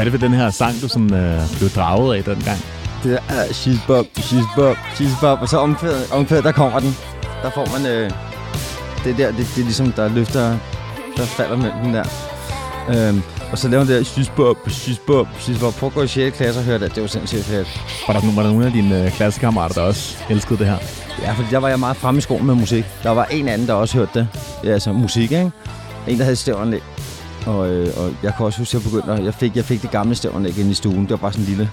[0.04, 2.60] Er det ved den her sang, du som, øh, blev draget af dengang?
[3.04, 6.80] det der, uh, she's bob, she's bob, she's bob, og så omkvædet, omkvædet der kommer
[6.80, 6.98] den.
[7.44, 8.12] Der får man øh,
[9.04, 10.58] det der, det, det er ligesom, der løfter,
[11.18, 12.04] der falder mellem den der.
[12.90, 15.74] Øhm, og så laver hun det der, she's bob, she's bob, she's bob.
[15.74, 16.38] Prøv at gå i 6.
[16.38, 17.82] klasse og høre det, det var sindssygt fedt.
[18.08, 20.78] Var der, var der nogle af dine øh, klassekammerater, der også elskede det her?
[21.22, 22.86] Ja, fordi der var jeg meget fremme i skolen med musik.
[23.04, 24.28] Der var en anden, der også hørte det.
[24.64, 25.52] Ja, altså musik, ikke?
[26.08, 26.82] En, der havde stævnlæg.
[27.48, 29.82] Og, øh, og jeg kan også huske, at jeg begyndte, at jeg fik, jeg fik
[29.82, 31.02] det gamle stævnlæg ind i stuen.
[31.02, 31.70] Det var bare sådan en lille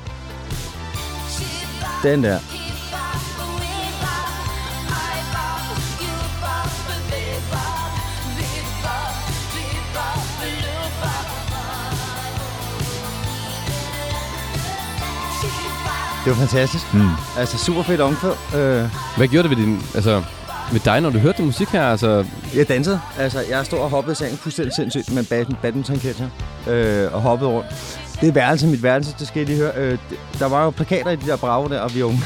[2.02, 2.38] den der.
[16.24, 16.94] Det var fantastisk.
[16.94, 17.09] Mm.
[17.37, 18.30] Altså super fedt omkvæd.
[18.30, 18.88] Øh.
[19.16, 20.22] Hvad gjorde det ved din, altså,
[20.72, 21.83] med dig, når du hørte musik her?
[21.83, 22.24] Altså...
[22.54, 23.00] Jeg dansede.
[23.18, 26.33] Altså, jeg stod og hoppede i sengen fuldstændig sindssygt med badminton, badminton
[26.68, 27.68] øh, og hoppede rundt.
[28.20, 29.72] Det er værelse, mit værelse, det skal I lige høre.
[29.76, 29.98] Øh,
[30.38, 32.20] der var jo plakater i de der brave der, og vi unge.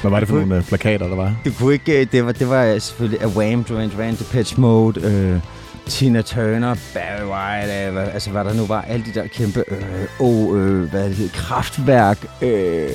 [0.00, 1.36] Hvad var det for nogle uh, plakater, der var?
[1.44, 2.00] Det kunne ikke...
[2.00, 5.40] Øh, det var, det var selvfølgelig A Wham, Duran Duran, Pitch Mode, øh,
[5.86, 8.82] Tina Turner, Barry White, øh, hvad, altså hvad der nu var.
[8.82, 9.64] Alle de der kæmpe...
[9.68, 12.26] Øh, oh, øh, hvad det kraftværk.
[12.42, 12.88] Øh,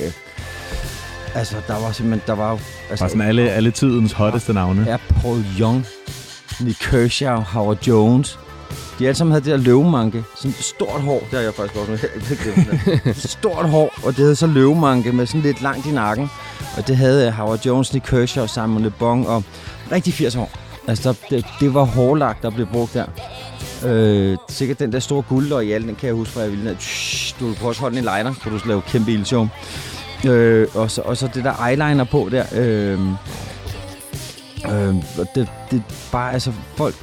[1.34, 2.22] altså, der var simpelthen...
[2.26, 2.58] Der var jo...
[2.90, 4.84] Altså, var sådan alle, alle tidens hotteste navne.
[4.88, 5.86] Ja, Paul Young,
[6.60, 8.38] Nick Kershaw, Howard Jones,
[8.98, 10.24] de alle sammen havde det der løvemanke.
[10.36, 11.18] Sådan et stort hår.
[11.18, 11.92] Det har jeg faktisk også
[13.04, 13.14] med.
[13.14, 16.30] stort hår, og det havde så løvemanke med sådan lidt langt i nakken.
[16.76, 19.44] Og det havde øh, Howard Jones, Nick Kershaw, Simon Le Bon og
[19.92, 20.50] rigtig 80 år.
[20.86, 23.04] Altså, der, det, det var hårlagt, der blev brugt der.
[23.86, 26.76] Øh, sikkert den der store guld i den kan jeg huske fra jeg ville.
[27.40, 29.48] Du kunne også holde den i liner, for du lave kæmpe ildshow.
[30.26, 32.44] Øh, og, så, og så det der eyeliner på der.
[32.54, 33.00] Øh,
[34.72, 34.94] øh,
[35.34, 36.94] det, det bare, altså, folk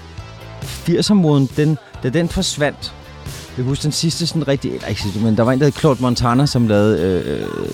[0.63, 2.93] 80'er-moden, den, da den forsvandt,
[3.58, 5.73] jeg husker den sidste sådan rigtig, eller ikke sidste, men der var en, der hed
[5.73, 7.69] Claude Montana, som lavede, øh, øh,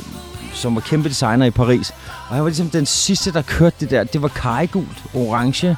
[0.54, 1.90] som var kæmpe designer i Paris.
[2.30, 4.04] Og han var ligesom den sidste, der kørte det der.
[4.04, 5.78] Det var kajgult, orange,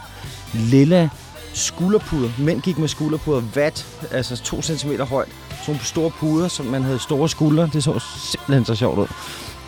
[0.54, 1.10] lilla,
[1.54, 2.30] skulderpuder.
[2.40, 5.30] Mænd gik med skulderpuder, vat, altså to centimeter højt.
[5.50, 7.70] Sådan nogle store puder, som man havde store skuldre.
[7.74, 8.00] Det så
[8.32, 9.08] simpelthen så sjovt ud.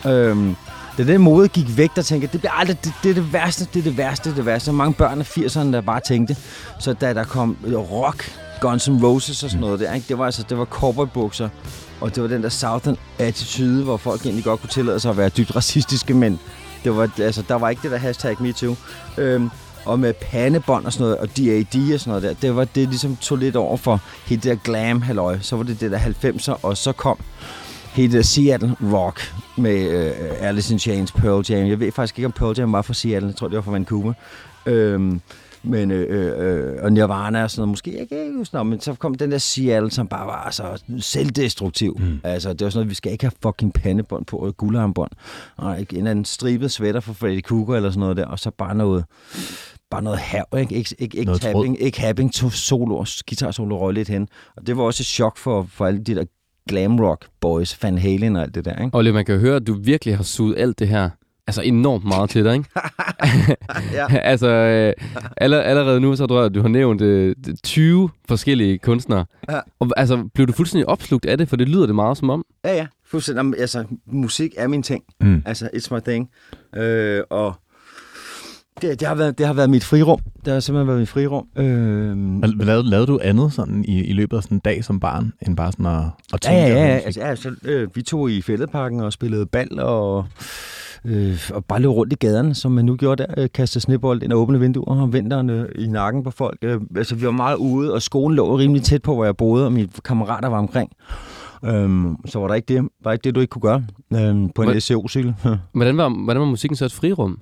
[0.06, 0.56] Øhm,
[0.98, 3.32] Da den mode gik væk, der tænkte jeg, det bliver aldrig, det, det er det
[3.32, 4.66] værste, det er det værste, det er det værste.
[4.66, 6.36] Så mange børn af 80'erne, der bare tænkte.
[6.80, 10.06] Så da der kom rock, Guns N' Roses og sådan noget der, ikke?
[10.08, 11.48] det var altså, det var cowboybukser,
[12.00, 15.16] og det var den der Southern attitude, hvor folk egentlig godt kunne tillade sig at
[15.16, 16.40] være dybt racistiske, men
[16.84, 18.74] det var, altså, der var ikke det der hashtag MeToo.
[19.18, 19.50] Øhm,
[19.84, 22.88] og med pandebånd og sådan noget, og DAD og sådan noget der, det var det
[22.88, 25.38] ligesom tog lidt over for hele det der glam halløj.
[25.40, 27.16] Så var det det der 90'er, og så kom
[27.98, 31.68] hele det Seattle Rock med uh, Alice in Chains, Pearl Jam.
[31.68, 33.28] Jeg ved faktisk ikke, om Pearl Jam var fra Seattle.
[33.28, 34.12] Jeg tror, det var fra Vancouver.
[34.66, 35.20] Øhm,
[35.62, 38.94] men, øh, øh, og Nirvana og sådan noget, måske ikke, ikke sådan noget, men så
[38.94, 41.96] kom den der Seattle, som bare var så selvdestruktiv.
[42.00, 42.20] Mm.
[42.24, 45.10] Altså, det var sådan noget, vi skal ikke have fucking pandebånd på, og guldarmbånd,
[45.56, 48.38] og ikke en eller anden stribet sweater fra Freddy Krueger eller sådan noget der, og
[48.38, 49.04] så bare noget,
[49.90, 50.74] bare noget hav, ikke?
[50.74, 54.28] Ikke, ikke, ikke tapping, ikke happing, to solo, guitar solo røg lidt hen.
[54.56, 56.24] Og det var også et chok for, for alle de der
[56.68, 58.96] glam rock boys, Van Halen og alt det der, ikke?
[58.96, 61.10] Oliver, man kan høre, at du virkelig har suget alt det her
[61.48, 62.68] altså enormt meget til dig, ikke?
[63.98, 64.06] ja.
[64.32, 64.92] altså, øh,
[65.36, 69.24] allerede nu, så tror jeg, at du har nævnt øh, 20 forskellige kunstnere.
[69.50, 69.60] Ja.
[69.80, 71.48] Og, altså, blev du fuldstændig opslugt af det?
[71.48, 72.44] For det lyder det meget som om.
[72.64, 72.86] Ja, ja.
[73.06, 73.60] Fuldstændig.
[73.60, 75.04] Altså, musik er min ting.
[75.20, 75.42] Mm.
[75.46, 76.30] Altså, it's my thing.
[76.76, 77.54] Øh, og
[78.82, 80.20] det, det, har været, det har været mit frirum.
[80.44, 81.46] Det har simpelthen været mit frirum.
[81.56, 82.42] Øh...
[82.66, 85.56] Lavede, lavede du andet sådan i, i løbet af sådan en dag som barn, end
[85.56, 86.60] bare sådan at, at tænke?
[86.60, 86.98] Ja, ja, ja.
[86.98, 90.24] Altså, ja så, øh, vi tog i fældeparken og spillede bal og
[91.04, 94.22] øh, og bare løbe rundt i gaderne, som man nu gjorde der, øh, kaste snebold
[94.22, 96.58] ind og åbne vinduer og vinteren øh, i nakken på folk.
[96.62, 99.66] Øh, altså, vi var meget ude, og skolen lå rimelig tæt på, hvor jeg boede,
[99.66, 100.92] og mine kammerater var omkring.
[101.64, 104.62] Øhm, så var der ikke det, var ikke det, du ikke kunne gøre øhm, på
[104.62, 105.34] en SCO-cykel.
[105.72, 107.38] hvordan, var, hvordan var musikken så et frirum?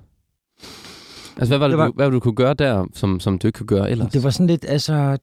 [1.39, 3.47] Altså, hvad var det, det var, du, hvad du kunne gøre der, som, som du
[3.47, 4.11] ikke kunne gøre ellers?
[4.11, 5.17] Det var sådan lidt, altså,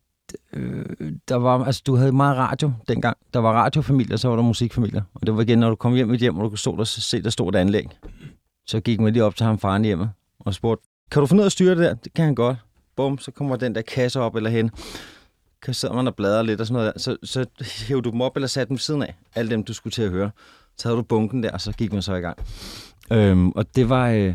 [0.52, 0.84] øh,
[1.28, 3.16] der var, altså, du havde meget radio dengang.
[3.34, 5.02] Der var radiofamilier, så var der musikfamilier.
[5.14, 6.76] Og det var igen, når du kom hjem i et hjem, og du kunne stå
[6.76, 7.86] der, se, der stod et anlæg.
[8.66, 11.44] Så gik man lige op til ham faren hjemme og spurgte, kan du finde ud
[11.44, 11.94] af at styre det der?
[11.94, 12.56] Det kan han godt.
[12.96, 14.70] Bum, så kommer den der kasse op eller hen.
[15.62, 17.00] Kan sidde man og bladre lidt og sådan noget der.
[17.00, 17.46] Så, så
[17.88, 19.14] hævde du dem op eller satte dem siden af.
[19.34, 20.30] Alle dem, du skulle til at høre.
[20.78, 22.38] Så havde du bunken der, og så gik man så i gang.
[23.10, 24.08] Øhm, og det var...
[24.08, 24.34] Øh,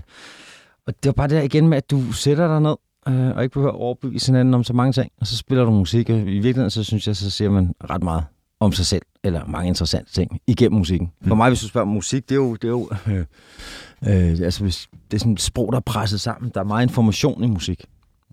[0.88, 2.76] og det var bare der igen med, at du sætter dig ned,
[3.08, 5.72] øh, og ikke behøver at overbevise hinanden om så mange ting, og så spiller du
[5.72, 6.10] musik.
[6.10, 8.24] Og I virkeligheden, så synes jeg, så ser man ret meget
[8.60, 11.12] om sig selv, eller mange interessante ting igennem musikken.
[11.24, 11.38] For mm.
[11.38, 13.26] mig, hvis du spørger om musik, det er jo, det er jo øh,
[14.08, 16.52] øh, altså, hvis, det er sådan et sprog, der er presset sammen.
[16.54, 17.86] Der er meget information i musik.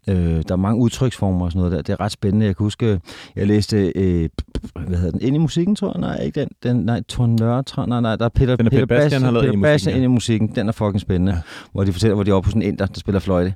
[0.08, 1.82] Øh, der er mange udtryksformer og sådan noget der.
[1.82, 2.46] Det er ret spændende.
[2.46, 3.00] Jeg kan huske,
[3.36, 4.28] jeg læste, øh,
[4.74, 6.00] hvad hedder den, ind i musikken, tror jeg?
[6.00, 6.48] Nej, ikke den.
[6.62, 9.96] den nej, Thor Nørre, nej, nej, der er Peter, Peter, Peter Bastian, har Peter Bastian
[9.96, 10.54] ind i musikken.
[10.54, 11.32] Den er fucking spændende.
[11.32, 11.38] Ja.
[11.72, 13.54] Hvor de fortæller, hvor de er oppe på sådan en inder, der spiller fløjte.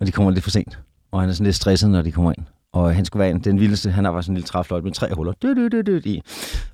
[0.00, 0.78] Og de kommer lidt for sent.
[1.12, 3.38] Og han er sådan lidt stresset, når de kommer ind og han skulle være en,
[3.38, 3.90] den vildeste.
[3.90, 5.32] Han har var sådan en lille træfløjt med tre huller.
[5.42, 6.22] Du, du, du, du, i.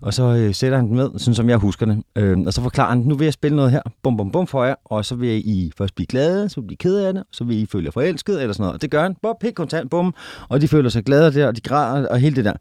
[0.01, 2.03] Og så øh, sætter han den med, sådan som jeg husker det.
[2.17, 4.65] Øh, og så forklarer han, nu vil jeg spille noget her, bum, bum, bum for
[4.65, 7.23] jer, og så vil I først blive glade, så vil I blive ked af det,
[7.33, 8.75] så vil I føle jer forelsket, eller sådan noget.
[8.75, 10.15] Og det gør han, bum, helt kontant, bum,
[10.49, 12.53] og de føler sig glade der, og de græder, og hele det der.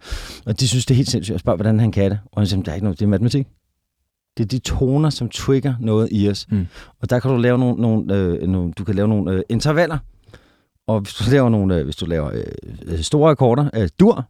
[0.45, 2.19] Og de synes, det er helt sindssygt at spørge, hvordan han kan det.
[2.31, 3.47] Og han siger, der er ikke noget, det er matematik.
[4.37, 6.47] Det er de toner, som trigger noget i os.
[6.51, 6.67] Mm.
[7.01, 9.97] Og der kan du lave nogle, nogle, øh, nogle du kan lave nogle øh, intervaller,
[10.95, 12.31] og hvis du laver, nogle, øh, hvis du laver
[12.87, 14.25] øh, store akkorder, øh, dur,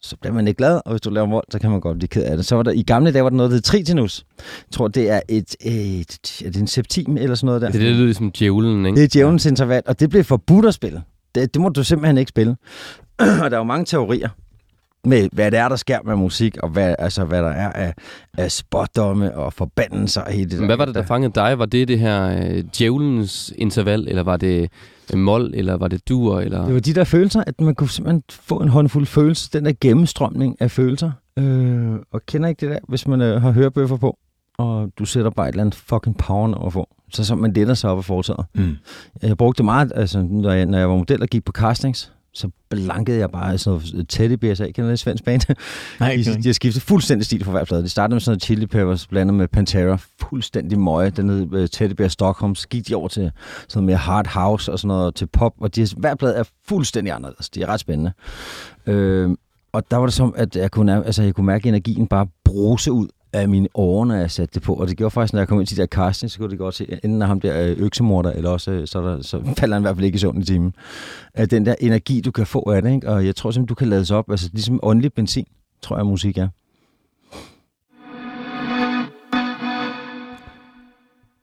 [0.00, 2.08] så bliver man ikke glad, og hvis du laver vold, så kan man godt blive
[2.08, 2.46] ked af det.
[2.46, 4.24] Så var der, i gamle dage var der noget, der hed tritinus.
[4.38, 7.68] Jeg tror, det er et, et, er det en septim eller sådan noget der.
[7.70, 8.96] Det er det, lyder ligesom djævlen, ikke?
[8.96, 11.02] Det er djævlens interval, og det blev forbudt at spille.
[11.34, 12.56] Det, det må du simpelthen ikke spille.
[13.42, 14.28] og der er jo mange teorier
[15.04, 17.94] med, hvad det er, der sker med musik, og hvad, altså, hvad der er af,
[18.38, 20.20] af spotdomme og forbandelser.
[20.20, 21.58] Og hele det Men hvad var det, der fangede dig?
[21.58, 24.70] Var det det her øh, djævlens interval, eller var det
[25.14, 26.40] mol, eller var det dur?
[26.40, 26.64] Eller?
[26.64, 29.72] Det var de der følelser, at man kunne simpelthen få en håndfuld følelser, den der
[29.80, 31.12] gennemstrømning af følelser.
[31.38, 34.18] Øh, og kender ikke det der, hvis man øh, har hørebøffer på,
[34.58, 37.74] og du sætter bare et eller andet fucking power over på, så så man letter
[37.74, 38.46] sig op af foretaget.
[38.54, 38.76] Mm.
[39.22, 42.12] Jeg brugte det meget, altså, når jeg, når jeg var model og gik på castings,
[42.34, 44.74] så blankede jeg bare sådan noget teddybears af.
[44.74, 45.40] Kender det svensk band?
[46.00, 47.82] Nej, de, de har skiftet fuldstændig stil for hver plade.
[47.82, 49.98] Det startede med sådan noget Chili Peppers blandet med Pantera.
[50.20, 51.10] Fuldstændig møje.
[51.10, 52.54] Den hed uh, Teddybear Stockholm.
[52.54, 53.30] Så gik de over til
[53.68, 55.52] sådan mere hard house og sådan noget til pop.
[55.60, 57.50] Og de, hver plade er fuldstændig anderledes.
[57.50, 58.12] De er ret spændende.
[58.86, 59.30] Øh,
[59.72, 62.92] og der var det som, at jeg kunne, altså, jeg kunne mærke energien bare bruse
[62.92, 64.74] ud af mine årer, når jeg satte det på.
[64.74, 66.58] Og det gjorde faktisk, når jeg kom ind til de der casting, så kunne det
[66.58, 69.74] godt se, enten af ham der øh, øksemorder, eller også øh, så, der, så falder
[69.74, 70.74] han i hvert fald ikke i søvn i timen.
[71.34, 73.08] At den der energi, du kan få af det, ikke?
[73.08, 75.46] og jeg tror simpelthen, du kan lades op, altså ligesom åndelig benzin,
[75.82, 76.48] tror jeg, musik er.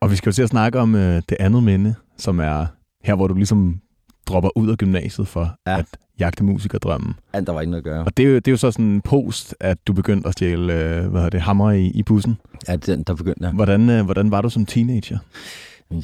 [0.00, 2.66] Og vi skal jo til at snakke om øh, det andet minde, som er
[3.04, 3.80] her, hvor du ligesom
[4.26, 5.78] dropper ud af gymnasiet for, ja.
[5.78, 5.86] at
[6.22, 7.14] jagte musikerdrømmen.
[7.34, 8.04] Ja, der var ikke noget at gøre.
[8.04, 10.74] Og det er, jo, det er jo så sådan post, at du begyndte at stjæle
[10.74, 12.38] øh, hvad det, hammer i, i bussen.
[12.68, 13.52] Ja, den, der begyndte jeg.
[13.52, 15.18] Hvordan, øh, hvordan var du som teenager?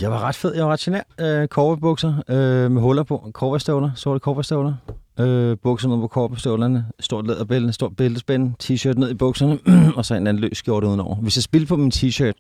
[0.00, 0.54] Jeg var ret fed.
[0.54, 1.04] Jeg var ret genert.
[1.20, 3.30] Øh, korvebukser øh, med huller på.
[3.34, 3.90] Korvestøvler.
[3.94, 4.74] Sorte korvestøvler.
[5.20, 6.86] Øh, bukser ned på korvestøvlerne.
[7.00, 7.72] Stort læderbælte.
[7.72, 8.54] Stort bæltespænd.
[8.62, 9.58] T-shirt ned i bukserne.
[9.96, 11.16] og så en anden løs skjorte udenover.
[11.16, 12.32] Hvis jeg spillede på min t-shirt,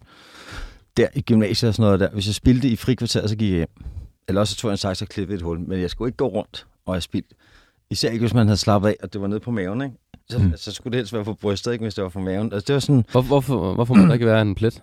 [0.96, 2.08] der i gymnasiet og sådan noget der.
[2.10, 3.68] Hvis jeg spillede i frikvarteret, så gik jeg hjem.
[4.28, 5.60] Eller også så tog jeg en saks og klippede et hul.
[5.60, 7.34] Men jeg skulle ikke gå rundt, og jeg spildte.
[7.90, 9.96] Især ikke, hvis man havde slappet af, og det var nede på maven, ikke?
[10.30, 10.52] Så, mm.
[10.56, 12.52] så skulle det helst være på brystet, ikke, hvis det var for maven.
[12.52, 14.82] Altså, det var sådan, Hvor, hvorfor, hvorfor må der ikke være en plet?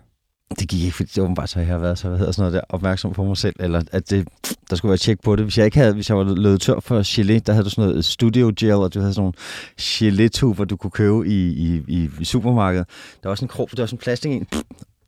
[0.60, 2.52] det gik ikke, fordi det var åbenbart så, jeg har været så, hvad hedder sådan
[2.52, 4.28] noget der, opmærksom på mig selv, eller at det,
[4.70, 5.46] der skulle være tjek på det.
[5.46, 7.90] Hvis jeg ikke havde, hvis jeg var løbet tør for gelé, der havde du sådan
[7.90, 9.34] noget studio gel, og du havde sådan nogle
[9.82, 12.88] gelé-tuber, du kunne købe i, i, i, i supermarkedet.
[13.24, 14.48] Der var sådan en krog, der var sådan en plastik en,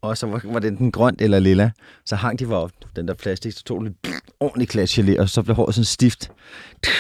[0.02, 1.72] og så var, var det enten grønt eller lilla.
[2.06, 3.94] Så hang de bare op, den der plastik, så tog lidt
[4.40, 6.32] ordentlig klat gelé, og så blev håret sådan stift.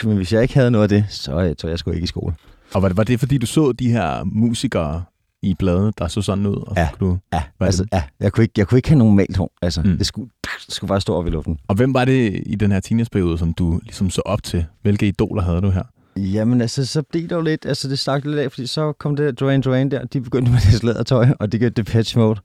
[0.03, 2.07] Men hvis jeg ikke havde noget af det, så øh, tror jeg sgu ikke i
[2.07, 2.35] skole.
[2.73, 5.03] Og var det, var det fordi, du så de her musikere
[5.41, 6.55] i bladet, der så sådan ud?
[6.55, 6.89] Og Ja.
[6.99, 7.89] Du, Ja, altså, det?
[7.93, 9.51] ja jeg, kunne ikke, jeg kunne ikke have normalt hår.
[9.61, 9.97] Altså, mm.
[9.97, 10.29] det, skulle,
[10.67, 11.59] det skulle bare stå op i luften.
[11.67, 14.65] og hvem var det i den her teenageperiode, som du ligesom så op til?
[14.81, 15.83] Hvilke idoler havde du her?
[16.17, 19.15] Jamen altså, så blev det jo lidt, altså det stak lidt af, fordi så kom
[19.15, 22.39] det der Duran Duran der, de begyndte med det lædertøj, og det gør Depeche Mode,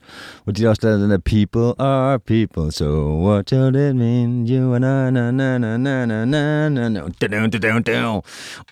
[0.45, 2.85] hvor de også lavede den der People are people, so
[3.27, 7.01] what do it mean, you and na na na na na na na na na
[7.21, 8.21] da da da da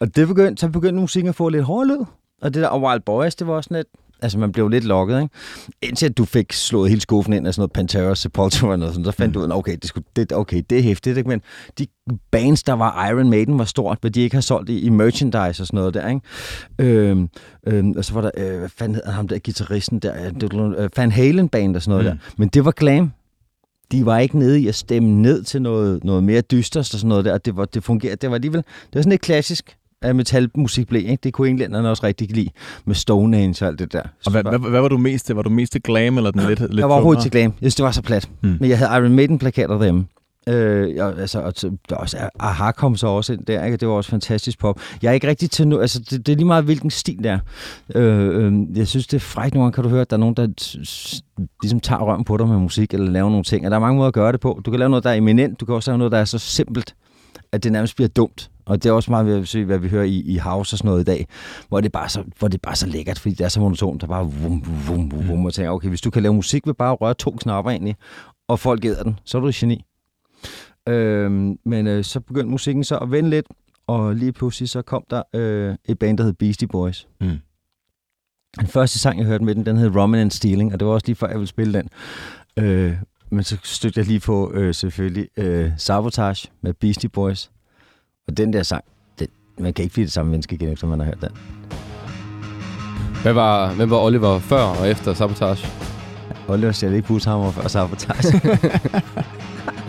[0.00, 2.04] Og det begyndte, så begyndte musikken at få lidt hård lyd,
[2.42, 3.88] og det der og Wild Boys, det var også sådan lidt,
[4.22, 5.34] altså man blev lidt lokket, ikke?
[5.82, 8.94] Indtil at du fik slået hele skuffen ind af sådan noget Pantera, Sepultura og noget
[8.94, 11.28] sådan, så fandt du ud af, okay, det, skulle, det, okay, det er hæftigt, ikke?
[11.28, 11.40] Men
[11.78, 11.86] de
[12.30, 15.62] bands, der var Iron Maiden, var stort, hvad de ikke har solgt i, i merchandise
[15.62, 16.20] og sådan noget der, ikke?
[16.78, 17.28] Øhm,
[17.66, 20.14] øhm, og så var der, øh, hvad fanden hedder ham der, gitarristen der,
[20.52, 22.12] øh, øh, Van Halen band og sådan noget Mm.
[22.12, 22.18] mm.
[22.18, 22.34] der.
[22.36, 23.12] Men det var glam.
[23.92, 27.08] De var ikke nede i at stemme ned til noget, noget mere dystert og sådan
[27.08, 27.38] noget der.
[27.38, 28.16] Det, var, det fungerede.
[28.16, 31.20] Det var alligevel, det var sådan lidt klassisk at metalmusik blev, ikke?
[31.22, 32.50] Det kunne englænderne også rigtig lide
[32.84, 34.02] med Stonehenge og alt det der.
[34.26, 35.34] Og hvad, hvad, hvad var du mest til?
[35.34, 37.42] Var du mest til glam eller den lidt, lidt jeg var overhovedet til glam.
[37.42, 38.30] Jeg synes, det var så plat.
[38.42, 38.48] Mm.
[38.48, 38.56] Mm.
[38.60, 40.06] Men jeg havde Iron Maiden-plakater derhjemme.
[40.48, 43.76] Øh, jeg, altså, og der er også, Aha kom så også ind der, ikke?
[43.76, 44.80] det var også fantastisk pop.
[45.02, 47.26] Jeg er ikke rigtig til nu, altså det, det er lige meget, hvilken stil det
[47.26, 47.38] er.
[47.94, 50.20] Øh, øh, jeg synes, det er frækt nogle gange, kan du høre, at der er
[50.20, 50.46] nogen, der
[51.62, 53.96] ligesom tager røven på dig med musik, eller laver nogle ting, og der er mange
[53.96, 54.60] måder at gøre det på.
[54.64, 56.38] Du kan lave noget, der er eminent, du kan også lave noget, der er så
[56.38, 56.94] simpelt,
[57.52, 58.50] at det nærmest bliver dumt.
[58.64, 60.88] Og det er også meget, hvad, vi- hvad vi hører i, i house og sådan
[60.88, 61.26] noget i dag,
[61.68, 64.06] hvor det, bare så, hvor det bare så lækkert, fordi det er så monotont, der
[64.06, 66.92] bare vum, vum, vum, vum, og tænker, okay, hvis du kan lave musik ved bare
[66.92, 67.96] at røre to knapper egentlig,
[68.48, 69.84] og folk gider den, så er du et geni.
[70.88, 73.46] Øhm, men øh, så begyndte musikken så at vende lidt,
[73.86, 77.08] og lige pludselig så kom der øh, et band, der hed Beastie Boys.
[77.20, 77.38] Mm.
[78.60, 80.94] Den første sang, jeg hørte med den, den hed Roman and Stealing, og det var
[80.94, 81.88] også lige før, jeg ville spille den.
[82.64, 82.96] Øh,
[83.30, 87.50] men så stødte jeg lige på øh, selvfølgelig øh, Sabotage med Beastie Boys.
[88.28, 88.84] Og den der sang,
[89.18, 91.30] det, man kan ikke blive det samme menneske igen, efter man har hørt den.
[93.22, 95.66] Hvad var, hvem var Oliver før og efter Sabotage?
[96.48, 98.40] Oliver siger ikke Bushammer før Sabotage.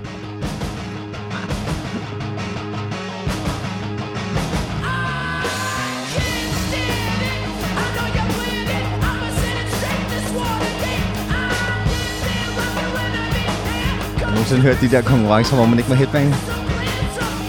[14.51, 16.35] nogensinde hørt de der konkurrencer, hvor man ikke må headbange?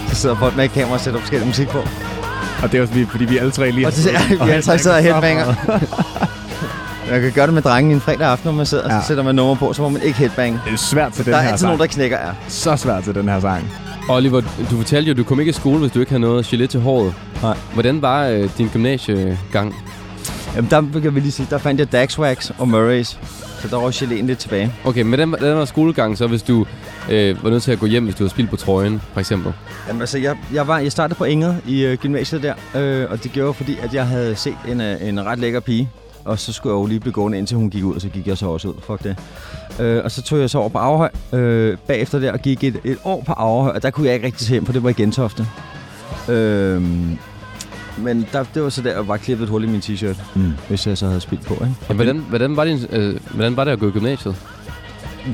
[0.09, 1.79] Så sidder folk med et kamera og sætter forskellig musik på.
[2.63, 3.87] Og det er også lige, fordi vi alle tre lige...
[3.87, 5.45] Og det, ja, vi alle tre sidder og headbanger.
[7.11, 8.95] Man kan gøre det med drengen en fredag aften, når man sidder Ja.
[8.97, 10.59] og så sætter man nummer på, så må man ikke headbang.
[10.65, 11.67] Det er svært til den Der er her altid sang.
[11.67, 12.33] nogen, der knækker af.
[12.47, 13.71] Så svært til den her sang.
[14.09, 16.45] Oliver, du fortalte jo, at du kom ikke i skole, hvis du ikke havde noget
[16.53, 17.13] gelé til håret.
[17.41, 17.57] Nej.
[17.73, 19.75] Hvordan var øh, din gymnasiegang?
[20.55, 23.15] Jamen, der kan vi lige sige, der fandt jeg Daxwax og Murray's.
[23.63, 24.73] Så der var også geléen lidt tilbage.
[24.85, 26.65] Okay, men den, den var skolegang, så hvis du
[27.11, 29.53] øh, var nødt til at gå hjem, hvis du havde spildt på trøjen, for eksempel.
[29.87, 33.23] Jamen, altså, jeg, jeg, var, jeg startede på Ingrid i øh, gymnasiet der, øh, og
[33.23, 35.89] det gjorde fordi, at jeg havde set en, øh, en ret lækker pige.
[36.25, 38.27] Og så skulle jeg jo lige blive gående, indtil hun gik ud, og så gik
[38.27, 38.73] jeg så også ud.
[38.87, 39.15] Fuck det.
[39.79, 42.79] Øh, og så tog jeg så over på Aarhøj øh, bagefter der, og gik et,
[42.83, 44.89] et år på Aarhøj, og der kunne jeg ikke rigtig se hjem, for det var
[44.89, 45.47] i Gentofte.
[46.29, 46.81] Øh,
[47.97, 50.53] men der, det var så der, jeg bare klippet et hul i min t-shirt, Mm.
[50.67, 51.53] hvis jeg så havde spildt på.
[51.53, 51.75] Ikke?
[51.89, 54.35] Ja, hvordan, hvordan, var din, øh, hvordan var det at gå i gymnasiet?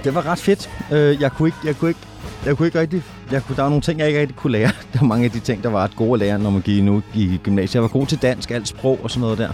[0.04, 0.70] Det var ret fedt.
[0.92, 2.00] Øh, jeg kunne ikke, jeg kunne ikke,
[2.46, 4.72] jeg kunne ikke rigtig, jeg kunne, der var nogle ting, jeg ikke rigtig kunne lære.
[4.94, 6.84] Der var mange af de ting, der var ret gode at lære, når man gik
[6.84, 7.76] nu i gymnasiet.
[7.76, 9.50] Jeg var god til dansk, alt sprog og sådan noget der.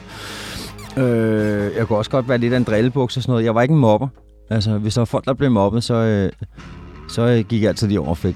[0.97, 3.45] Øh, jeg kunne også godt være lidt af en drillebuks og sådan noget.
[3.45, 4.07] Jeg var ikke en mobber.
[4.49, 6.31] Altså, hvis der var folk, der blev mobbet, så, øh,
[7.09, 8.35] så øh, gik jeg altid lige over og fik,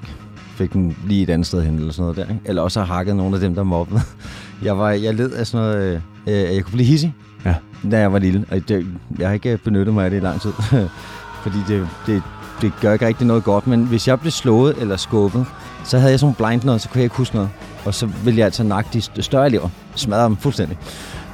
[0.59, 2.23] fik den lige et andet sted hen eller sådan noget der.
[2.23, 2.39] Ikke?
[2.45, 4.01] Eller også har hakket nogle af dem, der mobbede.
[4.63, 7.13] Jeg, var, jeg led af sådan noget, øh, øh, jeg kunne blive hissig,
[7.45, 7.55] Ja.
[7.91, 8.45] da jeg var lille.
[8.51, 8.85] Og det,
[9.19, 10.51] jeg har ikke benyttet mig af det i lang tid.
[11.43, 12.21] Fordi det, det,
[12.61, 13.67] det gør ikke rigtig noget godt.
[13.67, 15.45] Men hvis jeg blev slået eller skubbet,
[15.85, 17.49] så havde jeg sådan nogle blind noget, så kunne jeg ikke huske noget.
[17.85, 20.77] Og så ville jeg altså nakke de st- større elever, smadre dem fuldstændig.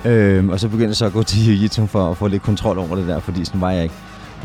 [0.05, 2.77] Øhm, og så begyndte jeg så at gå til jiu-jitsu for at få lidt kontrol
[2.79, 3.95] over det der, fordi sådan var jeg ikke.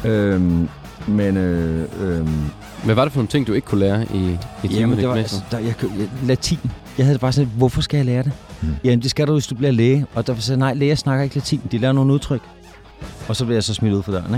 [0.05, 0.69] Øhm,
[1.09, 2.29] men øh, øh,
[2.85, 5.09] Hvad var det for nogle ting, du ikke kunne lære i, i Jamen, timerne det
[5.09, 6.59] var, altså, der, jeg, jeg, latin.
[6.99, 8.33] Jeg havde bare sådan, hvorfor skal jeg lære det?
[8.63, 8.69] Mm.
[8.85, 10.07] Jamen, det skal du, hvis du bliver læge.
[10.15, 11.61] Og der sagde jeg, nej, læger snakker ikke latin.
[11.73, 12.41] De lærer nogle udtryk.
[13.29, 14.35] Og så blev jeg så smidt ud for døren,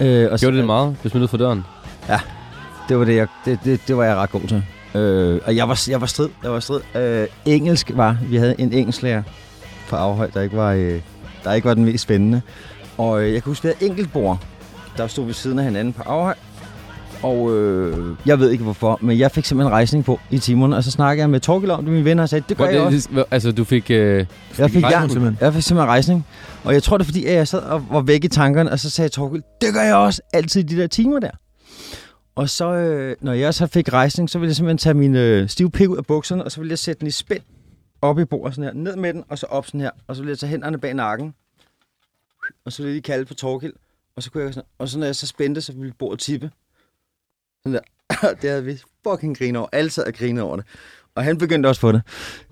[0.00, 0.22] ikke?
[0.24, 0.96] Øh, og Gjorde det det meget?
[1.00, 1.64] Blev smidt ud for døren?
[2.88, 4.62] Det var, det, jeg, det, det, det var jeg ret god til.
[4.94, 6.28] Øh, og jeg var, jeg var strid.
[6.42, 6.80] Jeg var strid.
[6.94, 9.22] Øh, engelsk var, vi havde en engelsklærer
[9.88, 11.00] på afhold, der ikke var, øh,
[11.44, 12.42] der ikke var den mest spændende.
[12.98, 14.38] Og øh, jeg kan huske, vi havde enkeltbord,
[14.96, 16.36] der stod ved siden af hinanden på afhold.
[17.26, 20.76] Og øh, jeg ved ikke hvorfor, men jeg fik simpelthen rejsning på i timerne.
[20.76, 22.80] Og så snakkede jeg med Torgild om det, mine venner, og sagde, det gør jeg
[22.80, 23.08] også.
[23.08, 23.90] det, det, altså, du fik...
[23.90, 24.26] Øh, Jeg
[24.70, 25.38] fik, rejsning jern, simpelthen?
[25.40, 26.26] jeg fik simpelthen rejsning.
[26.64, 28.78] Og jeg tror, det er fordi, at jeg sad og var væk i tankerne, og
[28.78, 31.30] så sagde Torgild, det gør jeg også altid i de der timer der.
[32.34, 35.48] Og så, øh, når jeg så fik rejsning, så ville jeg simpelthen tage min øh,
[35.48, 37.42] stive pik ud af bukserne, og så ville jeg sætte den i spænd
[38.02, 39.90] op i bordet sådan her, ned med den, og så op sådan her.
[40.08, 41.34] Og så ville jeg tage hænderne bag nakken,
[42.66, 43.72] og så ville jeg lige kalde på Torgild,
[44.16, 46.50] og så kunne jeg sådan, og så når jeg så spændte, så ville bordet tippe.
[47.66, 47.80] Sådan
[48.20, 48.34] der.
[48.42, 49.68] det havde vi fucking grine over.
[49.72, 50.64] Alle sad og grine over det.
[51.14, 52.02] Og han begyndte også på det.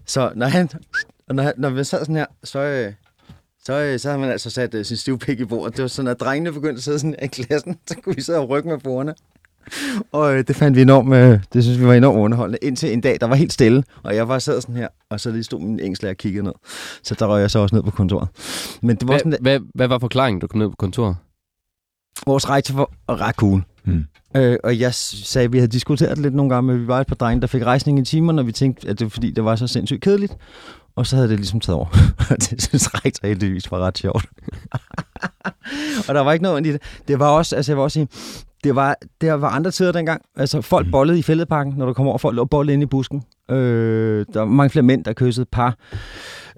[0.07, 0.69] Så når han,
[1.29, 2.93] og når, han- når vi sad sådan her, så, øh,
[3.65, 5.77] så, øh, så havde man altså sat øh, sin stive pik i bordet.
[5.77, 8.39] Det var sådan, at drengene begyndte at sidde sådan i klassen, så kunne vi sidde
[8.39, 9.15] og rykke med bordene.
[10.13, 12.59] Og øh, det fandt vi enormt, øh, det synes vi var enormt underholdende.
[12.63, 15.31] Indtil en dag, der var helt stille, og jeg var sad sådan her, og så
[15.31, 16.53] lige stod min engelsklærer og kiggede ned.
[17.03, 18.29] Så der røg jeg så også ned på kontoret.
[18.83, 21.17] Men det var sådan, hvad, at hvad, hvad var forklaringen, du kom ned på kontoret?
[22.27, 23.63] vores rektor var ret cool.
[23.85, 24.05] Mm.
[24.37, 27.01] Øh, og jeg sagde, at vi havde diskuteret det lidt nogle gange, men vi var
[27.01, 29.31] et par drenge, der fik rejsning i timerne, og vi tænkte, at det var fordi,
[29.31, 30.37] det var så sindssygt kedeligt.
[30.97, 31.87] Og så havde det ligesom taget over.
[32.31, 34.27] Og det synes rektor heldigvis var ret sjovt.
[36.09, 36.83] og der var ikke noget ondt i det.
[37.09, 38.09] Det var også, altså jeg var også sige,
[38.65, 40.23] det var, det var andre tider dengang.
[40.37, 40.93] Altså folk Mhm.
[40.93, 42.19] bollede i fældeparken, når du kom over.
[42.19, 43.23] Folk lå bollet inde i busken.
[43.51, 45.77] Øh, der var mange flere mænd, der kyssede par.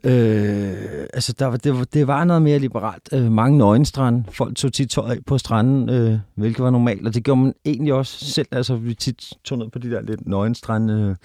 [0.04, 0.72] Øh,
[1.14, 3.08] altså, der var, det, var, det var noget mere liberalt.
[3.12, 4.24] Øh, mange nøgenstrande.
[4.30, 7.06] Folk tog tit tøj af på stranden, øh, hvilket var normalt.
[7.06, 8.46] Og det gjorde man egentlig også selv.
[8.52, 10.94] Altså, vi tit tog ned på de der lidt nøgenstrande.
[10.94, 11.16] Øh,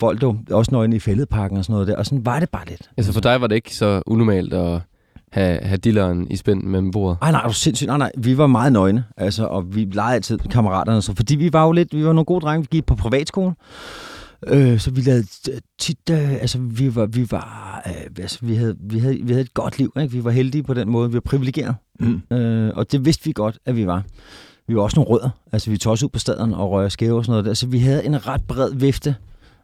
[0.00, 1.96] folk der også nøgne i fældeparken og sådan noget der.
[1.96, 2.90] Og sådan var det bare lidt.
[2.96, 4.80] Altså for dig var det ikke så unormalt at
[5.34, 7.18] have, have dilleren i spænd mellem bordet?
[7.22, 7.88] Ej, nej, du sindssygt.
[7.88, 11.02] Nej, nej, vi var meget nøgne, altså, og vi legede altid kammeraterne.
[11.02, 13.54] Så, fordi vi var jo lidt, vi var nogle gode drenge, vi gik på privatskole.
[14.46, 15.26] Øh, så vi lavede
[15.78, 19.40] tit, øh, altså vi var, vi var, øh, altså vi havde, vi havde, vi havde
[19.40, 20.12] et godt liv, ikke?
[20.12, 21.74] Vi var heldige på den måde, vi var privilegeret.
[22.00, 22.36] Mm.
[22.36, 24.02] Øh, og det vidste vi godt, at vi var.
[24.68, 27.16] Vi var også nogle rødder, altså vi tog også ud på staden og røg skæve
[27.18, 27.54] og sådan noget der.
[27.54, 29.16] Så vi havde en ret bred vifte,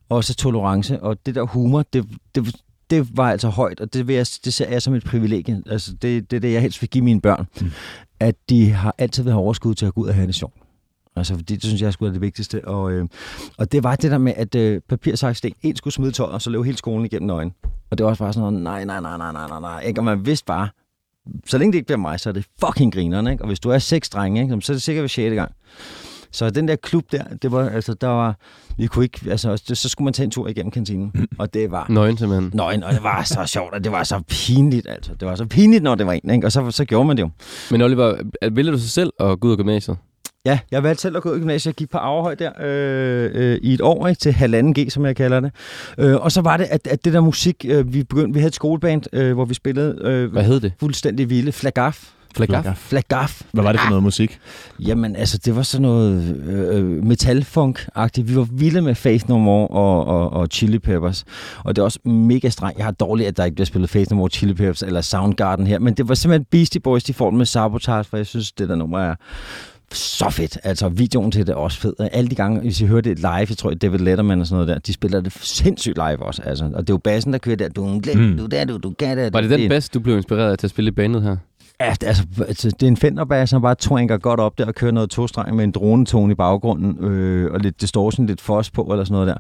[0.09, 2.57] også tolerance, og det der humor, det, det,
[2.91, 5.63] det var altså højt, og det, vil jeg, det ser jeg som et privilegie.
[5.67, 7.47] Altså det, det er det, jeg helst vil give mine børn.
[7.61, 7.71] Mm.
[8.21, 10.55] At de har altid have overskud til at gå ud og have det sjovt.
[11.17, 12.69] Altså, det, det synes jeg skulle er det vigtigste.
[12.69, 13.09] Og, øh,
[13.59, 16.33] og det var det der med, at øh, papir, saks, sten, en skulle smide tøjet,
[16.33, 17.53] og så løb hele skolen igennem nøgen.
[17.91, 19.81] Og det var også bare sådan noget, nej, nej, nej, nej, nej, nej, nej.
[19.81, 20.01] Ikke?
[20.01, 20.69] Og man vidste bare,
[21.47, 23.33] så længe det ikke bliver mig, så er det fucking grinerne.
[23.33, 23.43] Ikke?
[23.45, 24.61] Og hvis du er seks drenge, ikke?
[24.61, 25.35] så er det sikkert ved 6.
[25.35, 25.53] gang.
[26.33, 28.37] Så den der klub der, det var, altså, der var,
[28.79, 31.13] vi kunne ikke, altså, det, så skulle man tage en tur igennem kantinen.
[31.39, 32.51] Og det var Nøgen simpelthen.
[32.55, 35.13] nøgen, og det var så sjovt, og det var så pinligt, altså.
[35.21, 36.47] Det var så pinligt, når det var en, ikke?
[36.47, 37.31] Og så, så gjorde man det jo.
[37.71, 38.17] Men Oliver,
[38.53, 39.97] ville du så selv at gå ud af gymnasiet?
[40.45, 41.67] Ja, jeg valgte selv at gå i gymnasiet.
[41.67, 45.07] Jeg gik på Aarhøj der øh, øh, i et år, ikke, til halvanden G, som
[45.07, 45.53] jeg kalder det.
[45.99, 48.49] Øh, og så var det, at, at det der musik, øh, vi begyndte, vi havde
[48.49, 50.73] et skoleband, øh, hvor vi spillede øh, Hvad hed det?
[50.81, 51.53] fuldstændig vilde.
[51.53, 52.11] Flagaf.
[52.37, 52.77] Flagaf?
[52.77, 53.43] Flagaf.
[53.53, 54.39] Hvad var det for noget musik?
[54.81, 58.23] Jamen, altså, det var sådan noget øh, metalfunk-agtigt.
[58.23, 61.25] Vi var vilde med Faith No More og, og, og Chili Peppers.
[61.65, 62.79] Og det er også mega strengt.
[62.79, 65.67] Jeg har dårligt, at der ikke bliver spillet Faith No More, Chili Peppers eller Soundgarden
[65.67, 65.79] her.
[65.79, 68.75] Men det var simpelthen Beastie Boys, de får med Sabotage, for jeg synes, det der
[68.75, 69.15] nummer er
[69.95, 70.59] så fedt.
[70.65, 71.93] Altså, videoen til det er også fed.
[72.13, 74.69] Alle de gange, hvis I hører det live, jeg tror, David Letterman og sådan noget
[74.69, 76.43] der, de spiller det sindssygt live også.
[76.43, 77.69] Altså, og det er jo bassen, der kører der.
[77.69, 78.21] Du, Mm.
[78.21, 78.37] mm.
[78.37, 79.33] du, der, du, du, det.
[79.33, 81.37] Var det den bass, du blev inspireret af til at spille i bandet her?
[81.81, 84.93] Ja, altså, altså, det er en Fender-bass, som bare twanker godt op der og kører
[84.93, 89.05] noget tostreng med en dronetone i baggrunden, øh, og lidt distortion, lidt fos på, eller
[89.05, 89.35] sådan noget der.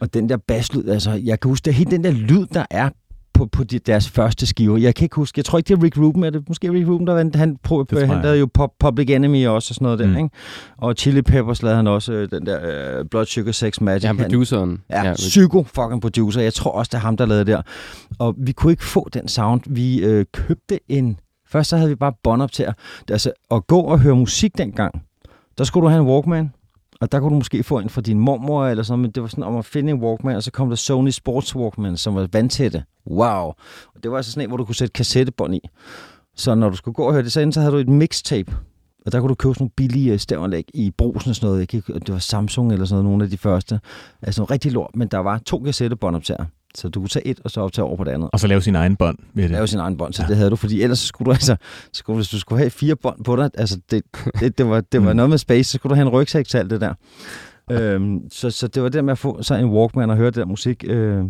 [0.00, 2.64] Og den der basslyd, altså, jeg kan huske, det er helt den der lyd, der
[2.70, 2.88] er
[3.34, 4.76] på, på de, deres første skiver.
[4.78, 6.88] Jeg kan ikke huske, jeg tror ikke, det er Rick Rubin, er det måske Rick
[6.88, 7.36] Rubin, der vandt?
[7.36, 10.16] Han, pro, han lavede jo pop, Public Enemy også, og sådan noget der, Mm.
[10.16, 10.28] ikke?
[10.78, 12.58] Og Chili Peppers lavede han også øh, den der
[12.98, 14.02] øh, Blood Sugar Sex Magic.
[14.04, 14.82] Ja, Han- produceren.
[14.90, 16.40] Ja, ja psyko fucking producer.
[16.40, 17.62] Jeg tror også, det er ham, der lavede der.
[18.18, 19.60] Og vi kunne ikke få den sound.
[19.66, 21.18] Vi øh, købte en...
[21.50, 22.72] Først så havde vi bare båndoptager.
[23.10, 25.02] Altså, at gå og høre musik dengang,
[25.58, 26.50] der skulle du have en Walkman.
[27.00, 29.28] Og der kunne du måske få en fra din mormor eller sådan men det var
[29.28, 32.28] sådan om at finde en Walkman, og så kom der Sony Sports Walkman, som var
[32.32, 32.84] vandtætte.
[33.10, 33.46] Wow.
[33.94, 35.60] Og det var altså sådan en, hvor du kunne sætte kassettebånd i.
[36.36, 38.52] Så når du skulle gå og høre det, så så havde du et mixtape,
[39.06, 41.60] Og der kunne du købe sådan nogle billige øh, stævanlæg i brusen og sådan noget.
[41.60, 41.82] Ikke?
[41.86, 43.80] Det var Samsung eller sådan noget, nogle af de første.
[44.22, 46.44] Altså rigtig lort, men der var to kassettebåndoptager.
[46.78, 48.30] Så du kunne tage et, og så optage over på det andet.
[48.32, 49.50] Og så lave sin egen bånd ved det.
[49.50, 50.28] Lave sin egen bånd, så ja.
[50.28, 51.56] det havde du, fordi ellers skulle du altså,
[51.92, 54.02] skulle, hvis du skulle have fire bånd på dig, altså det,
[54.40, 55.16] det, det var, det var Mm.
[55.16, 56.94] noget med space, så skulle du have en rygsæk til alt det der.
[57.70, 60.34] Øhm, så, så det var det med at få så en Walkman og høre det
[60.34, 60.84] der musik.
[60.86, 61.24] Øh,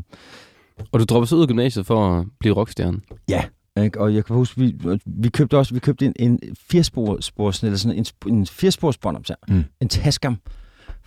[0.92, 3.01] Og du droppede så ud af gymnasiet for at blive rockstjerne.
[3.84, 4.01] Ikke?
[4.01, 4.74] Og jeg kan huske, vi,
[5.07, 6.38] vi købte også vi købte en, en
[6.70, 9.36] firespors, eller sådan en, en firespors båndoptager.
[9.49, 9.64] Mm.
[9.80, 10.36] En Tascam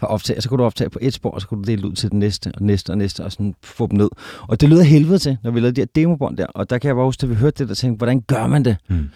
[0.02, 0.42] for at optage.
[0.42, 2.12] Så kunne du optage på et spor, og så kunne du dele det ud til
[2.12, 4.10] den næste, og næste, og næste, og sådan få dem ned.
[4.42, 6.46] Og det lyder helvede til, når vi lavede de her demobånd der.
[6.46, 8.66] Og der kan jeg bare huske, at vi hørte det, der tænkte, hvordan gør man
[8.66, 8.78] det?
[8.90, 9.10] Mm.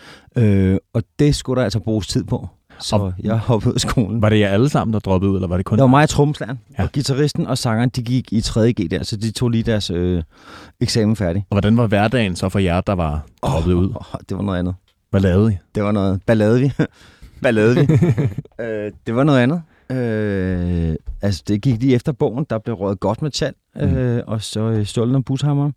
[0.44, 2.48] Øh, og det skulle der altså bruges tid på.
[2.80, 4.22] Så Og- jeg hoppede ud af skolen.
[4.22, 5.78] Var det jer alle sammen, der droppede ud, eller var det kun...
[5.78, 6.84] Der var mig og trommeslageren, Ja.
[6.84, 10.24] og gitarristen og sangeren, de gik i 3.G der, så de tog lige deres øh,
[10.82, 11.46] eksamen færdig.
[11.50, 13.90] Og hvordan var hverdagen så for jer, der var droppet ud?
[13.96, 14.76] Oh, det var noget andet.
[15.12, 15.56] Hvad lavede I?
[15.76, 16.22] Det var noget...
[16.26, 16.72] Ballade vi.
[17.44, 17.82] Ballade vi.
[18.64, 19.62] øh, det var noget andet.
[19.90, 22.46] Øh, altså, det gik lige efter bogen.
[22.50, 23.54] Der blev røget godt med tjal.
[23.78, 25.72] Øh, og så øh, stjålet om bushammer.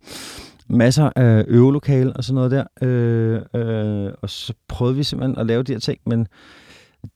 [0.69, 2.63] Masser af øvelokale og sådan noget der.
[2.81, 6.27] Øh, øh, og så prøvede vi simpelthen at lave de her ting, men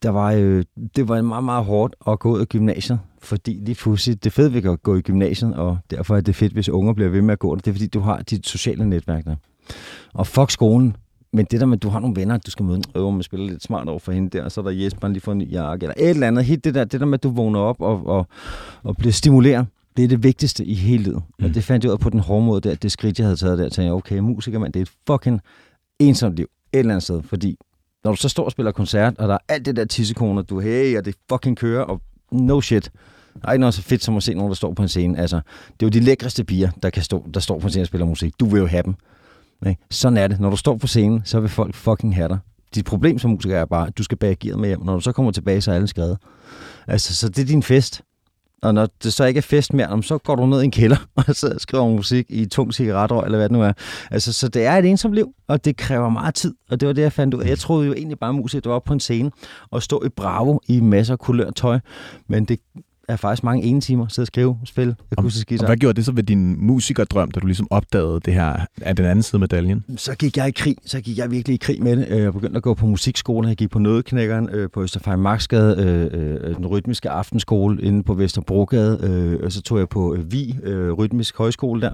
[0.03, 0.63] der var, øh,
[0.95, 4.53] det var meget, meget hårdt at gå ud af gymnasiet, fordi lige pludselig, det fedt,
[4.53, 7.33] vi kan gå i gymnasiet, og derfor er det fedt, hvis unger bliver ved med
[7.33, 7.61] at gå der.
[7.61, 9.35] Det er fordi, du har dit sociale netværk der.
[10.13, 10.95] Og fuck skolen,
[11.33, 13.47] men det der med, at du har nogle venner, du skal møde, øh, man spiller
[13.47, 15.37] lidt smart over for hende der, og så er der Jesper, han lige får en
[15.37, 16.45] ny jakke, eller et eller andet.
[16.45, 18.27] Helt det der, det der med, at du vågner op og, og,
[18.83, 19.67] og bliver stimuleret,
[19.97, 21.23] det er det vigtigste i hele livet.
[21.39, 21.45] Mm.
[21.45, 23.37] Og det fandt jeg ud af på den hårde måde der, det skridt, jeg havde
[23.37, 25.41] taget der, tænkte jeg, okay, musiker, mand, det er et fucking
[25.99, 27.57] ensomt liv, et eller andet sted, fordi
[28.03, 30.59] når du så står og spiller koncert, og der er alt det der tissekoner, du
[30.59, 32.91] hey, og det fucking kører, og no shit.
[33.41, 35.19] Der er ikke noget så fedt som at se nogen, der står på en scene.
[35.19, 35.35] Altså,
[35.79, 37.87] det er jo de lækreste piger, der, kan stå, der står på en scene og
[37.87, 38.33] spiller musik.
[38.39, 38.95] Du vil jo have dem.
[39.67, 39.81] Ikke?
[39.91, 40.39] Sådan er det.
[40.39, 42.39] Når du står på scenen, så vil folk fucking have dig.
[42.75, 44.81] Dit problem som musiker er bare, at du skal bage med hjem.
[44.81, 46.17] Når du så kommer tilbage, så er alle skrevet.
[46.87, 48.01] Altså, så det er din fest.
[48.61, 50.97] Og når det så ikke er fest mere, så går du ned i en kælder
[51.15, 53.73] og sidder og skriver musik i tung cigaretrøg, eller hvad det nu er.
[54.11, 56.53] Altså, så det er et ensomt liv, og det kræver meget tid.
[56.69, 57.47] Og det var det, jeg fandt ud af.
[57.47, 59.31] Jeg troede jo egentlig bare, at musik det var oppe på en scene
[59.71, 61.79] og stå i Bravo i masser af kulørt tøj.
[62.27, 62.59] Men det
[63.09, 65.65] er faktisk mange ene timer, sidde og skrive, spille, akustisk Og guitar.
[65.65, 69.05] hvad gjorde det så ved din musikerdrøm, da du ligesom opdagede det her af den
[69.05, 69.83] anden side af medaljen?
[69.97, 70.75] Så gik jeg i krig.
[70.85, 72.07] Så gik jeg virkelig i krig med det.
[72.09, 73.47] Øh, Jeg begyndte at gå på musikskole.
[73.47, 79.39] Jeg gik på Nødeknækkeren øh, på Østerfejl Marksgade, øh, den rytmiske aftenskole inde på Vesterbrogade.
[79.43, 80.55] Og så tog jeg på Vi
[80.97, 81.91] Rytmisk Højskole der,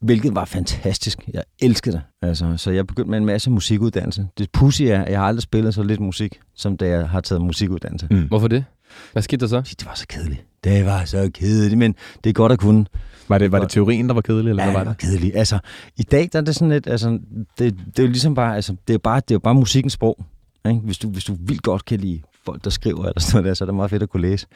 [0.00, 1.18] hvilket var fantastisk.
[1.34, 2.02] Jeg elskede det.
[2.28, 4.26] Altså, så jeg begyndte med en masse musikuddannelse.
[4.38, 7.20] Det pussy er, at jeg har aldrig spillet så lidt musik, som da jeg har
[7.20, 8.06] taget musikuddannelse.
[8.10, 8.22] Mm.
[8.28, 8.64] Hvorfor det?
[9.12, 9.60] Hvad skete der så?
[9.60, 10.44] Det var så kedeligt.
[10.64, 12.86] Det var så kedeligt, men det er godt at kunne.
[13.28, 14.98] Var det, var det teorien, der var kedelig, eller hvad var det?
[14.98, 15.36] kedeligt.
[15.36, 15.58] Altså,
[15.96, 17.18] i dag der er det sådan lidt, altså,
[17.58, 20.24] det, det er jo ligesom bare, altså, det er bare, det er bare musikkens sprog.
[20.68, 20.80] Ikke?
[20.80, 23.54] Hvis, du, hvis du vildt godt kan lide folk, der skriver eller sådan noget der,
[23.54, 24.46] så er det meget fedt at kunne læse.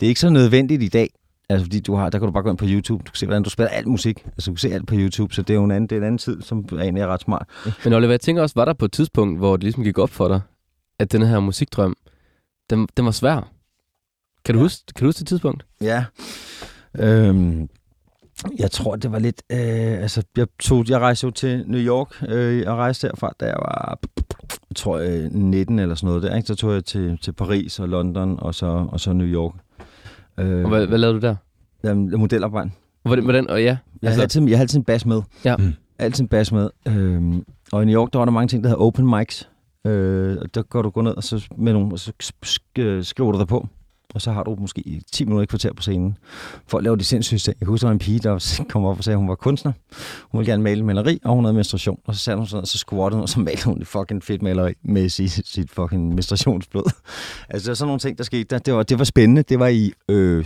[0.00, 1.10] Det er ikke så nødvendigt i dag,
[1.48, 3.26] altså, fordi du har, der kan du bare gå ind på YouTube, du kan se,
[3.26, 5.54] hvordan du spiller alt musik, altså du kan se alt på YouTube, så det er
[5.54, 7.46] jo en anden, det er en anden tid, som egentlig er ret smart.
[7.84, 10.10] Men Oliver, jeg tænker også, var der på et tidspunkt, hvor det ligesom gik op
[10.10, 10.40] for dig,
[10.98, 11.96] at den her musikdrøm,
[12.70, 13.51] den, den var svær?
[14.44, 14.64] Kan du, Ja.
[14.64, 15.66] huske, kan du huske det tidspunkt?
[15.80, 16.04] Ja.
[16.98, 17.68] Øhm,
[18.58, 19.42] jeg tror, det var lidt...
[19.52, 19.58] Øh,
[20.02, 22.22] altså, jeg, tog, jeg rejste jo til New York.
[22.28, 23.98] Øh, jeg rejste derfra, da jeg var,
[24.70, 26.36] jeg tror, øh, 19 eller sådan noget der.
[26.36, 26.46] Ikke?
[26.46, 29.54] Så tog jeg til, til Paris og London og så, og så New York.
[30.38, 31.36] Øh, Og hvad, hvad lavede du der?
[31.84, 32.70] jamen, modelarbejde.
[33.02, 35.22] Hvordan, hvordan, og ja, Jeg, altså, har altid, jeg har altid en bas med.
[35.44, 35.56] Ja.
[35.56, 35.72] Mm.
[35.98, 36.70] Altid en bas med.
[36.88, 39.48] Øhm, og i New York, der var der mange ting, der hedder open mics.
[39.86, 43.02] Øh, og der går du gå ned, og så, med nogle, og så sk- sk-
[43.02, 43.68] skriver du dig på.
[44.14, 46.16] Og så har du måske 10 minutter et kvarter på scenen.
[46.66, 47.56] For at lave de sindssyge ting.
[47.60, 49.34] Jeg kan huske, der var en pige, der kom op og sagde, at hun var
[49.34, 49.72] kunstner.
[50.32, 51.98] Hun ville gerne male maleri, og hun havde menstruation.
[52.04, 54.22] Og så satte hun sådan, og så squattede hun, og så malede hun et fucking
[54.24, 56.92] fedt maleri med sit, sit fucking menstruationsblod.
[57.48, 58.58] altså, der var sådan nogle ting, der skete der.
[58.58, 59.42] Det var, det var spændende.
[59.42, 60.44] Det var i øh,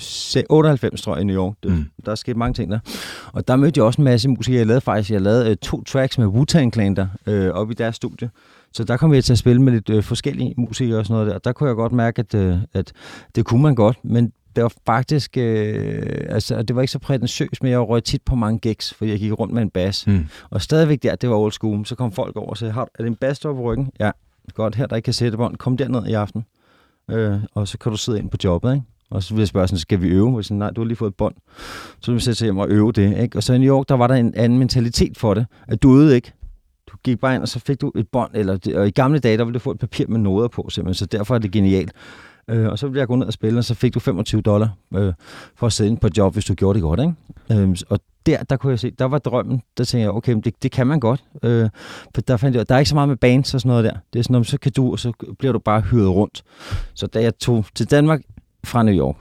[0.50, 1.54] 98, tror jeg, i New York.
[1.62, 1.84] Det, Mm.
[2.04, 2.78] Der skete mange ting der.
[3.32, 4.58] Og der mødte jeg også en masse musikere.
[4.58, 7.74] Jeg lavede faktisk jeg lavede, øh, to tracks med Wu-Tang Clan der, øh, oppe i
[7.74, 8.30] deres studie.
[8.76, 11.32] Så der kom jeg til at spille med lidt øh, forskellige musikere og sådan noget
[11.32, 11.38] der.
[11.38, 12.92] Der kunne jeg godt mærke, at, øh, at
[13.34, 17.62] det kunne man godt, men det var faktisk, øh, altså det var ikke så prætentiøst,
[17.62, 20.06] men jeg røg tit på mange gigs, fordi jeg gik rundt med en bas.
[20.06, 20.26] Mm.
[20.50, 21.86] Og stadigvæk der, det var old school.
[21.86, 23.90] Så kom folk over og sagde, har, er det en bas, der er på ryggen?
[24.00, 24.10] Ja,
[24.54, 25.56] godt, her der ikke kan sætte bånd.
[25.56, 26.44] Kom derned i aften,
[27.10, 28.86] øh, og så kan du sidde ind på jobbet, ikke?
[29.10, 30.36] Og så vil jeg spørge sådan, skal vi øve?
[30.36, 31.34] Og sådan, nej, du har lige fået et bånd.
[32.00, 33.38] Så vil vi sætte sig hjem og øve det, ikke?
[33.38, 35.94] Og så i New York, der var der en anden mentalitet for det, at du
[35.94, 36.32] øvede ikke.
[36.96, 39.18] Du gik bare ind, og så fik du et bånd, eller, det- og i gamle
[39.18, 41.50] dage, der ville du få et papir med noder på, simpelthen, så derfor er det
[41.52, 41.92] genialt.
[42.50, 44.68] Øh, og så ville jeg gå ned og spille, og så fik du 25 dollar
[44.94, 45.12] øh,
[45.56, 47.62] for at sidde ind på et job, hvis du gjorde det godt, ikke?
[47.62, 49.62] Øh, og der, der kunne jeg se, der var drømmen.
[49.78, 51.24] Der tænkte jeg, okay, men det, det kan man godt.
[51.42, 51.68] Øh,
[52.14, 53.92] for der, fandt jeg, der er ikke så meget med bands og sådan noget der.
[54.12, 56.42] Det er sådan, om så kan du, og så bliver du bare hyret rundt.
[56.94, 58.20] Så da jeg tog til Danmark
[58.64, 59.16] fra New York,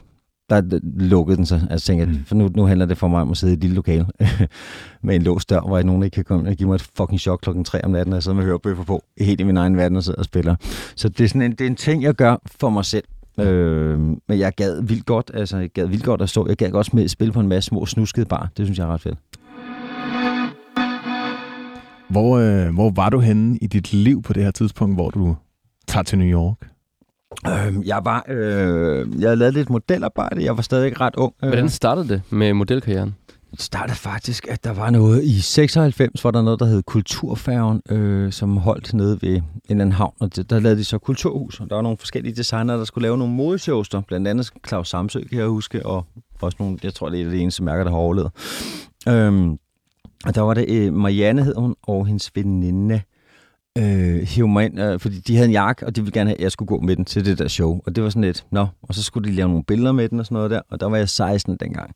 [0.49, 1.67] der lukkede den sig.
[1.69, 2.23] Altså tænkte jeg, Mm.
[2.25, 4.05] for nu, nu handler det for mig om at sidde i et lille lokale
[5.03, 7.39] med en låst dør, hvor nogen ikke kan komme og give mig et fucking chok
[7.41, 9.97] klokken 3 om natten, og jeg sidder med hørebøffer på, helt i min egen verden
[9.97, 10.55] og sidder og spiller.
[10.95, 13.03] Så det er sådan en, det er en ting, jeg gør for mig selv.
[13.39, 16.47] Øh, men jeg gad vildt godt, altså jeg gad vildt godt at stå.
[16.47, 18.49] Jeg gad godt med, spille på en masse små snuskede bar.
[18.57, 19.17] Det synes jeg er ret fedt.
[22.09, 25.35] Hvor, øh, hvor var du henne i dit liv på det her tidspunkt, hvor du
[25.87, 26.57] tager til New York?
[27.47, 30.43] Øh, jeg var, øh, jeg havde lavet lidt modelarbejde.
[30.43, 31.33] Jeg var stadig ret ung.
[31.43, 33.15] Øh, Hvordan startede det med modelkarrieren?
[33.51, 37.81] Det startede faktisk, at der var noget i 96, hvor der noget, der hed Kulturfærgen,
[37.89, 41.59] øh, som holdt nede ved en anden havn, og det, der lavede de så kulturhus,
[41.59, 44.89] og der var nogle forskellige designere, der skulle lave nogle modeshows der, blandt andet Claus
[44.89, 46.05] Samsø, kan jeg huske, og
[46.41, 48.31] også nogle, jeg tror, det er det eneste mærker, der har overlevet.
[49.09, 49.57] Øhm,
[50.25, 53.01] og der var det øh, Marianne, hed hun, og hendes veninde,
[53.77, 56.37] øh, hive mig ind, øh, fordi de havde en jakke, og de ville gerne have,
[56.37, 57.81] at jeg skulle gå med den til det der show.
[57.85, 60.19] Og det var sådan lidt, nå, og så skulle de lave nogle billeder med den
[60.19, 61.95] og sådan noget der, og der var jeg 16 dengang.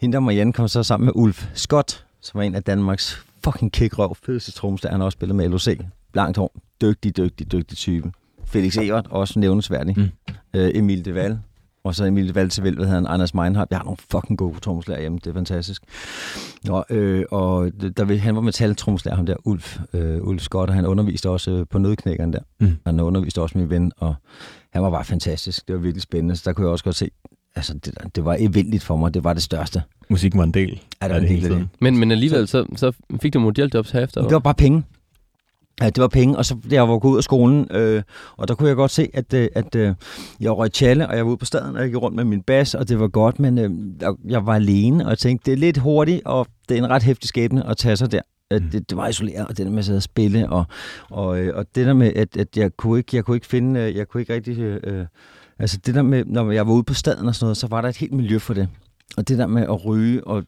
[0.00, 3.72] Hende der Marianne kom så sammen med Ulf Scott, som var en af Danmarks fucking
[3.72, 4.92] kickrøv, fedeste tromslærer.
[4.92, 5.78] Han har også spillet med LOC.
[6.14, 6.52] Langt hår.
[6.80, 8.12] Dygtig, dygtig, dygtig type.
[8.44, 9.94] Felix Evert, også nævnesværdig.
[9.98, 10.08] Mm.
[10.54, 11.38] Øh, Emil Deval.
[11.86, 13.70] Og så Emil Deval til vel, hvad hedder han, Anders Meinhardt.
[13.70, 15.82] Jeg har nogle fucking gode tromslærer hjemme, det er fantastisk.
[16.64, 20.86] Nå, øh, og der, han var metal-tromslærer, ham der, Ulf, øh, Ulf Scott, og han
[20.86, 22.38] underviste også øh, på nødknækkeren der.
[22.60, 22.76] Mm.
[22.86, 24.14] Han underviste også min ven, og
[24.72, 25.68] han var bare fantastisk.
[25.68, 27.10] Det var virkelig spændende, så der kunne jeg også godt se,
[27.56, 29.82] altså det, det var eventligt for mig, det var det største.
[30.10, 31.68] Musikken var en del Ja, det var en del hele af det.
[31.80, 34.22] Men, men alligevel, så, så fik du modeljobs herefter?
[34.22, 34.82] Det var bare penge.
[35.80, 38.02] Ja, det var penge, og så jeg var gået ud af skolen, øh,
[38.36, 39.94] og der kunne jeg godt se, at, øh, at øh,
[40.40, 42.42] jeg røg tjalle, og jeg var ude på staden, og jeg gik rundt med min
[42.42, 43.70] bas, og det var godt, men øh,
[44.30, 47.02] jeg- var alene, og jeg tænkte, det er lidt hurtigt, og det er en ret
[47.02, 48.20] hæftig skæbne at tage sig der.
[48.50, 48.70] Mm.
[48.70, 50.64] det, det var isoleret, og det der med at sidde og spille, og,
[51.10, 53.80] og, øh, og det der med, at, at jeg, kunne ikke, jeg kunne ikke finde,
[53.80, 55.06] øh, jeg kunne ikke rigtig, øh,
[55.58, 57.80] altså det der med, når jeg var ude på staden og sådan noget, så var
[57.80, 58.68] der et helt miljø for det.
[59.16, 60.42] Og det der med at ryge og,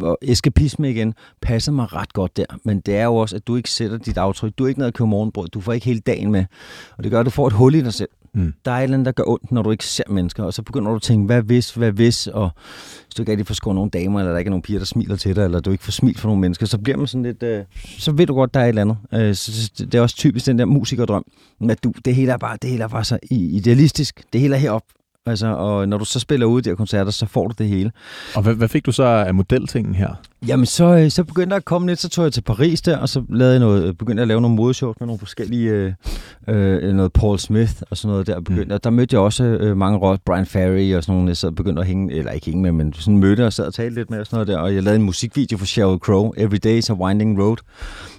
[0.00, 2.44] og eskapisme igen, passer mig ret godt der.
[2.64, 4.52] Men det er jo også, at du ikke sætter dit aftryk.
[4.58, 5.48] Du er ikke noget at købe morgenbrød.
[5.48, 6.44] Du får ikke hele dagen med.
[6.96, 8.08] Og det gør, at du får et hul i dig selv.
[8.34, 8.52] Mm.
[8.64, 10.44] Der er et eller andet, der gør ondt, når du ikke ser mennesker.
[10.44, 12.26] Og så begynder du at tænke, hvad hvis, hvad hvis?
[12.26, 12.50] Og
[13.04, 14.86] hvis du ikke rigtig får skåret nogle damer, eller der ikke er nogen piger, der
[14.86, 17.22] smiler til dig, eller du ikke får smil for nogle mennesker, så bliver man sådan
[17.22, 17.42] lidt...
[17.42, 17.64] Øh,
[17.98, 18.96] så ved du godt, der er et eller andet.
[19.14, 21.24] Øh, så, det er også typisk den der musikerdrøm,
[21.70, 24.24] at du, det hele er bare, det hele er bare så idealistisk.
[24.32, 24.94] Det hele er heroppe.
[25.26, 27.68] Altså, og når du så spiller ude i de her koncerter, så får du det
[27.68, 27.92] hele.
[28.34, 30.08] Og hvad, hvad fik du så af modeltingen her?
[30.46, 32.96] Jamen, så, øh, så begyndte der at komme lidt, så tog jeg til Paris der,
[32.96, 35.92] og så lavede jeg noget, begyndte jeg at lave nogle modeshows med nogle forskellige, øh,
[36.48, 38.40] øh, noget Paul Smith og sådan noget der.
[38.40, 38.80] Begyndte, mm.
[38.80, 41.54] Der mødte jeg også øh, mange rock, Brian Ferry og sådan nogle, jeg sad og
[41.54, 44.10] begyndte at hænge, eller ikke hænge med, men sådan mødte og sad og talte lidt
[44.10, 44.58] med og sådan noget der.
[44.58, 47.56] Og jeg lavede en musikvideo for Sheryl Crow, Every Day is a Winding Road.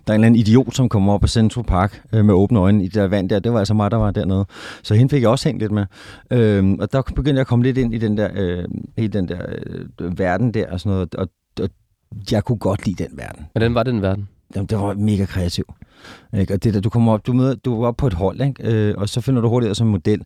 [0.07, 2.59] Der er en eller anden idiot, som kommer op af Central Park øh, med åbne
[2.59, 3.39] øjne i det der vand der.
[3.39, 4.45] Det var altså mig, der var dernede.
[4.83, 5.85] Så hende fik jeg også hængt lidt med.
[6.31, 8.65] Øhm, og der begyndte jeg at komme lidt ind i den der, øh,
[8.97, 9.39] hele den der
[10.01, 11.15] øh, verden der og sådan noget.
[11.15, 11.27] Og,
[11.61, 11.69] og
[12.31, 13.45] jeg kunne godt lide den verden.
[13.51, 14.27] Hvordan var den verden?
[14.55, 15.73] Jamen, det var mega kreativ.
[16.33, 16.53] Ikke?
[16.53, 18.71] Og det der, du kommer op, du, møder, du er op på et hold, ikke?
[18.71, 20.21] Øh, og så finder du hurtigt ud som model.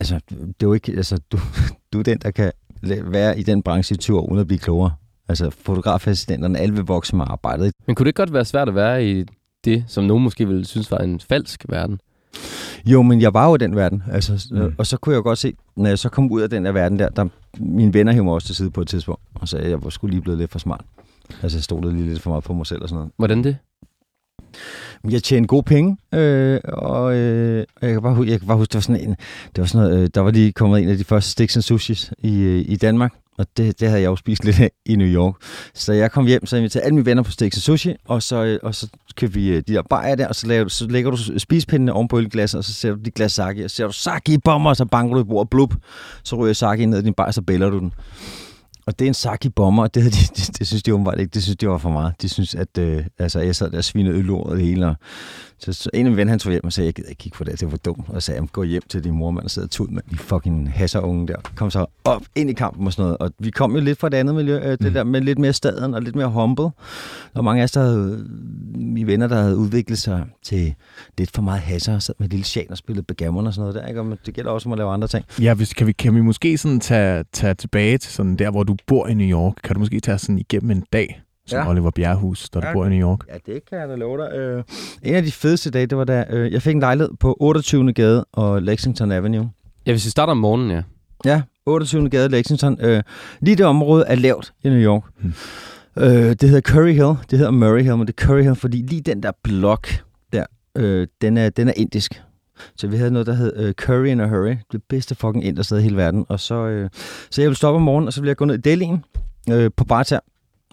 [0.00, 1.38] Altså, det er jo ikke, altså, du,
[1.92, 4.58] du er den, der kan være i den branche i 20 år, uden at blive
[4.58, 4.92] klogere.
[5.30, 7.72] Altså, fotografassistenterne, alle vil vokse med arbejdet.
[7.86, 9.24] Men kunne det godt være svært at være i
[9.64, 12.00] det, som nogen måske ville synes var en falsk verden?
[12.86, 14.02] Jo, men jeg var jo i den verden.
[14.12, 14.58] Altså, Mm.
[14.58, 14.74] mm.
[14.78, 16.98] Og så kunne jeg godt se, når jeg så kom ud af den der verden
[16.98, 17.26] der, der
[17.58, 19.90] mine venner hævde mig også til side på et tidspunkt, og sagde, at jeg var
[19.90, 20.84] skulle lige blevet lidt for smart.
[21.42, 23.12] Altså, jeg stolede lige lidt for meget på mig selv og sådan noget.
[23.16, 23.56] Hvordan det?
[25.10, 28.74] Jeg tjente gode penge, øh, og øh, jeg kan bare, jeg kan bare huske, det
[28.74, 29.10] var sådan en,
[29.56, 31.62] det var sådan noget, øh, der var lige kommet en af de første sticks and
[31.62, 34.96] sushis i, øh, i Danmark, og det, det havde jeg jo spist lidt af i
[34.96, 35.34] New York.
[35.74, 38.58] Så jeg kom hjem, så inviterede alle mine venner på Steaks sushi, og så, øh,
[38.62, 41.10] og så købte vi øh, de der bajer der, og så, laver, du- så lægger
[41.10, 43.88] du spisepindene oven på ølglasset, og så sætter du de glas sake, og så sætter
[43.88, 45.74] du sake i bomber, og så banker du i bordet, blub,
[46.24, 47.92] så ryger sake ned i din bajer, og så bæller du den.
[48.86, 51.30] Og det er en sake bomber, og det, det, det, det, synes de åbenbart ikke.
[51.34, 52.12] Det synes de var for meget.
[52.22, 54.86] De synes, at øh, altså, jeg sad der og svinede øl det hele.
[54.86, 54.94] Og,
[55.60, 57.36] så, så, en af mine venner, han tog hjem og sagde, jeg gider ikke kigge
[57.36, 58.04] på det, det var dumt.
[58.08, 60.72] Og sagde, gå hjem til din mor, mand, og sidde og tud med de fucking
[60.72, 61.36] hasserunge der.
[61.56, 63.18] Kom så op ind i kampen og sådan noget.
[63.18, 64.92] Og vi kom jo lidt fra et andet miljø, øh, det Mm.
[64.92, 66.62] der med lidt mere staden og lidt mere humble.
[66.64, 66.70] Der
[67.34, 68.26] var mange af os, der havde,
[68.74, 70.74] mine venner, der havde udviklet sig til
[71.18, 73.74] lidt for meget hasser, og sad med lille sjal og spillede backgammon og sådan noget
[73.82, 73.88] der.
[73.88, 74.00] Ikke?
[74.00, 75.24] Og det gælder også om at lave andre ting.
[75.40, 78.62] Ja, hvis, kan, vi, kan vi måske sådan tage, tage tilbage til sådan der, hvor
[78.62, 79.54] du bor i New York?
[79.64, 81.70] Kan du måske tage sådan igennem en dag, som Ja.
[81.70, 82.72] Oliver Bjerrehus, du Ja.
[82.72, 83.18] bor i New York?
[83.28, 84.32] Ja, det kan jeg da love dig.
[84.36, 84.62] Øh,
[85.02, 87.92] en af de fedeste dage, det var da øh, jeg fik en lejlighed på 28.
[87.92, 89.50] gade og Lexington Avenue.
[89.86, 90.82] Ja, hvis vi starter om morgenen, ja.
[91.24, 92.08] Ja, 28.
[92.10, 92.76] gade Lexington.
[92.80, 93.02] Øh,
[93.40, 95.02] lige det område er lavt i New York.
[95.20, 95.32] Hmm.
[95.98, 97.14] Øh, det hedder Curry Hill.
[97.30, 99.88] Det hedder Murray Hill, men det er Curry Hill, fordi lige den der blok
[100.32, 100.44] der,
[100.76, 102.22] øh, den, er, den er indisk.
[102.76, 104.56] Så vi havde noget, der hed uh, Curry in a Hurry.
[104.72, 106.26] Det bedste fucking indersted i hele verden.
[106.28, 106.90] Og så, øh,
[107.30, 109.04] så jeg vil stoppe om morgenen, og så vil jeg gå ned i Delien
[109.50, 110.20] øh, på barter.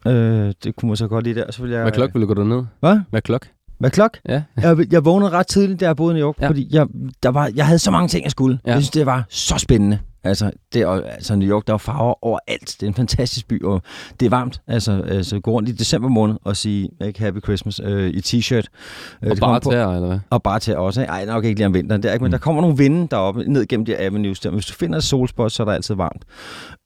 [0.05, 1.51] Øh, det kunne man så godt lide der.
[1.51, 2.63] Så vil jeg, Hvad klok vil du gå derned?
[2.79, 2.99] Hvad?
[3.09, 3.47] Hvad klok?
[3.79, 4.17] Hvad klok?
[4.29, 4.43] Ja.
[4.57, 6.47] Jeg, jeg vågnede ret tidligt, da jeg boede i New York, Ja.
[6.49, 6.87] fordi jeg,
[7.23, 8.59] der var, jeg havde så mange ting, jeg skulle.
[8.65, 8.71] Ja.
[8.71, 9.99] Jeg synes, det var så spændende.
[10.23, 12.75] Altså, det er, altså New York, der er farver overalt.
[12.79, 13.81] Det er en fantastisk by, og
[14.19, 14.61] det er varmt.
[14.67, 18.63] Altså, altså gå rundt i december måned og sige ikke Happy Christmas øh, i t-shirt.
[19.23, 20.19] Øh, Og bare tæer, eller hvad?
[20.29, 21.01] og bare til også.
[21.01, 21.11] ikke?
[21.11, 22.03] Ej, nok ikke lige om vinteren.
[22.03, 22.31] Det er ikke, men Mm.
[22.31, 24.49] der kommer nogle vinde deroppe, ned gennem de avenues der.
[24.49, 26.23] Hvis du finder et solspot, så er der altid varmt.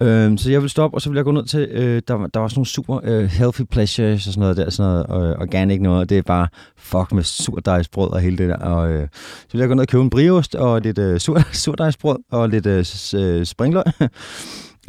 [0.01, 2.27] Øhm, så jeg vil stoppe, og så vil jeg gå ned til, øh, der, var-
[2.27, 5.35] der var sådan nogle super øh, healthy pleasures og sådan noget der, sådan noget øh,
[5.41, 8.57] organic noget, og det er bare fuck med surdejsbrød og hele det der.
[8.57, 9.07] Og, øh,
[9.41, 12.49] så vil jeg gå ned og købe en briost og lidt øh, sur, surdejsbrød og
[12.49, 12.85] lidt øh,
[13.21, 13.83] øh, springløg.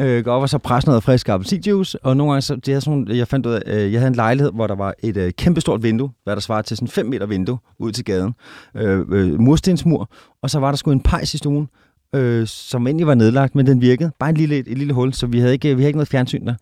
[0.00, 2.80] Øh, går op og så presse noget frisk appelsinjuice, og nogle gange, så, det er
[2.80, 5.32] sådan, jeg fandt ud af, øh, jeg havde en lejlighed, hvor der var et øh,
[5.32, 8.34] kæmpestort vindue, hvad der svarer til sådan 5 meter vindue ud til gaden,
[8.74, 10.10] øh, øh, murstensmur,
[10.42, 11.68] og så var der sgu en pejs i stuen,
[12.14, 14.10] øh, som egentlig var nedlagt, men den virkede.
[14.18, 16.46] Bare en lille, et lille hul, så vi havde ikke, vi havde ikke noget fjernsyn
[16.46, 16.54] der.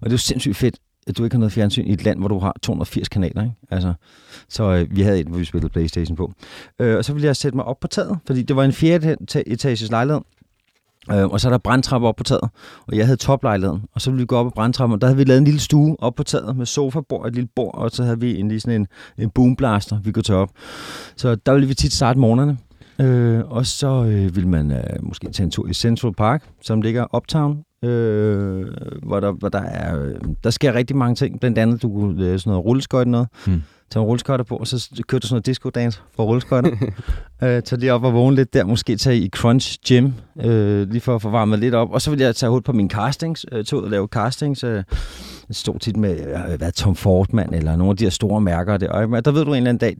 [0.00, 2.28] Og det var sindssygt fedt, at du ikke har noget fjernsyn i et land, hvor
[2.28, 3.42] du har 280 kanaler.
[3.42, 3.54] Ikke?
[3.70, 3.92] Altså,
[4.48, 6.32] så øh, vi havde et, hvor vi spillede Playstation på.
[6.78, 9.16] Øh, og så ville jeg sætte mig op på taget, fordi det var en fjerde
[9.46, 10.20] etages lejlighed.
[11.12, 12.50] Øh, og så er der brandtrapper op på taget,
[12.86, 13.82] og jeg havde toplejligheden.
[13.94, 15.60] Og så ville vi gå op ad brandtrappen, og der havde vi lavet en lille
[15.60, 18.48] stue op på taget med sofabord og et lille bord, og så havde vi en,
[18.48, 18.86] lige sådan en,
[19.18, 20.50] en boomblaster, vi kunne tage op.
[21.16, 22.58] Så der ville vi tit starte morgenerne.
[23.00, 26.82] Øh, og så øh, vil man øh, måske tage en tur i Central Park, som
[26.82, 28.66] ligger uptown, øh,
[29.02, 31.40] hvor, der, hvor der er øh, der sker rigtig mange ting.
[31.40, 33.28] Blandt andet, du kunne lave sådan noget rulleskøjte noget.
[33.46, 33.62] Hmm.
[33.90, 36.70] Tage rulleskøjter på, og så kørte du sådan noget disco dance fra rulleskøjter.
[37.42, 38.64] øh, tage lige op og vågne lidt der.
[38.64, 41.90] Måske tage i Crunch Gym, øh, lige for at få varmet lidt op.
[41.90, 43.46] Og så vil jeg tage hul på mine castings.
[43.52, 44.64] Øh, tage ud og lave castings.
[44.64, 44.84] Øh,
[45.50, 46.20] stod tit med
[46.50, 48.76] øh, hvad, Tom Ford, eller nogle af de her store mærker.
[48.76, 49.96] Der, og der ved du en eller anden dag,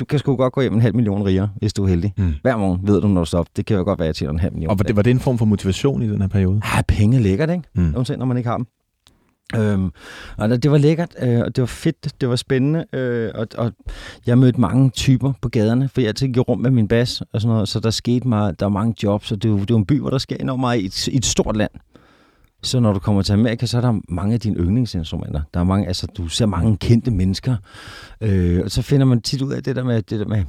[0.00, 2.14] du kan sgu godt gå hjem en halv million rigere, hvis du er heldig.
[2.16, 2.34] Mm.
[2.42, 3.46] Hver morgen ved du, når du står op.
[3.56, 4.70] Det kan jo godt være, at jeg tjener en halv million.
[4.70, 6.60] Og var det, var det en form for motivation i den her periode?
[6.62, 7.62] Ah, penge er lækkert, ikke?
[7.74, 7.94] Mm.
[7.96, 8.66] Uanset når man ikke har dem.
[9.56, 9.90] Øhm,
[10.38, 13.72] og det- var lækkert, øh, og det var fedt, det var spændende, øh, og, og
[14.26, 17.40] jeg mødte mange typer på gaderne, for jeg altid gik rundt med min bas og
[17.40, 19.76] sådan noget, så der skete meget, der var mange jobs, og det var, det var
[19.76, 21.70] en by, hvor der sker enormt meget i et, i et stort land.
[22.62, 25.40] Så når du kommer til Amerika, så er der mange af dine yndlingsinstrumenter.
[25.54, 27.56] Der er mange, altså du ser mange kendte mennesker,
[28.20, 30.44] øh, og så finder man tit ud af det der med, det der med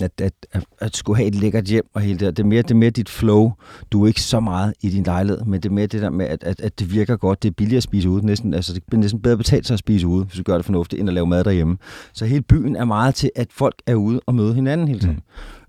[0.00, 2.30] at, at, at, at skulle have et lækkert hjem og hele det der.
[2.30, 3.52] Det er mere, det er mere dit flow.
[3.92, 6.26] Du er ikke så meget i din lejlighed, men det er mere det der med,
[6.26, 7.42] at, at, at det virker godt.
[7.42, 8.26] Det er billigere at spise ude.
[8.26, 10.64] Næsten, altså, det er næsten bedre betalt sig at spise ude, hvis du gør det
[10.64, 11.78] fornuftigt, end at lave mad derhjemme.
[12.12, 15.20] Så hele byen er meget til, at folk er ude og møde hinanden hele tiden.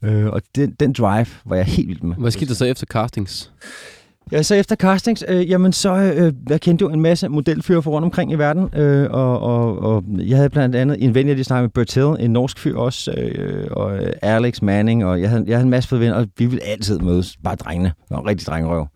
[0.01, 0.07] Mm.
[0.09, 2.15] Øh, og den, den drive var jeg helt vild med.
[2.15, 3.51] Hvad skete der så efter castings?
[4.32, 7.91] Ja, så efter castings, øh, jamen så, øh, jeg kendte jo en masse modelfyre fra
[7.91, 11.36] rundt omkring i verden, øh, og, og, og jeg havde blandt andet en ven, jeg
[11.36, 15.21] lige snakkede med, Bert Hill, en norsk fyr også, øh, og øh, Alex Manning, og
[15.21, 17.93] jeg havde, jeg havde en masse fede venner, og vi ville altid mødes, bare drengene,
[18.09, 18.88] og rigtig drengerøv.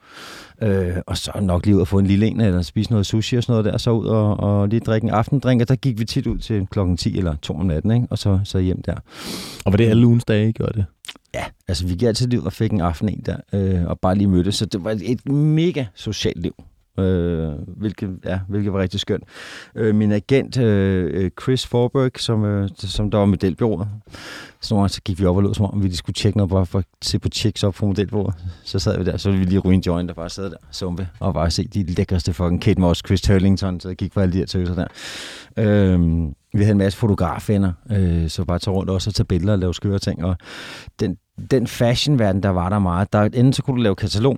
[0.64, 3.38] Øh, og så nok lige ud og få en lille en, eller spise noget sushi
[3.38, 5.76] og sådan noget der, og så ud og, og lige drikke en aftendrink, og der
[5.76, 8.08] gik vi tit ud til klokken 10 eller 2 om natten, ikke?
[8.10, 8.96] og så, så hjem der.
[9.66, 10.86] Og var det alle ugens dage, I gjorde det?
[11.34, 14.16] Ja, altså vi gik altid liv og fik en aften en der, øh, og bare
[14.16, 16.56] lige mødtes, så det var et, mega socialt liv.
[17.00, 19.24] Øh, hvilket, ja, hvilket var rigtig skønt.
[19.76, 23.88] Øh, min agent, øh, øh Chris Forberg, som, øh, som der var modelbyrået,
[24.62, 26.50] så nogle så gik vi op og lå som om vi lige skulle tjekke noget,
[26.50, 28.36] bare for at se på checks op på modelbureauet.
[28.64, 30.58] Så sad vi der, så ville vi lige ryge en joint der bare sad der,
[30.72, 34.20] sumpe, og bare se de lækreste fucking Kate Moss, Chris Turlington, så jeg gik på
[34.20, 34.88] alle de her tøser der.
[35.58, 39.54] Øh, vi havde en masse fotografvenner, øh, så bare tage rundt også og tage billeder
[39.54, 40.38] og lave skøre ting, og
[41.00, 41.18] den,
[41.52, 43.14] den fashionverden, der var der meget.
[43.14, 44.38] Der, enten så kunne du lave katalog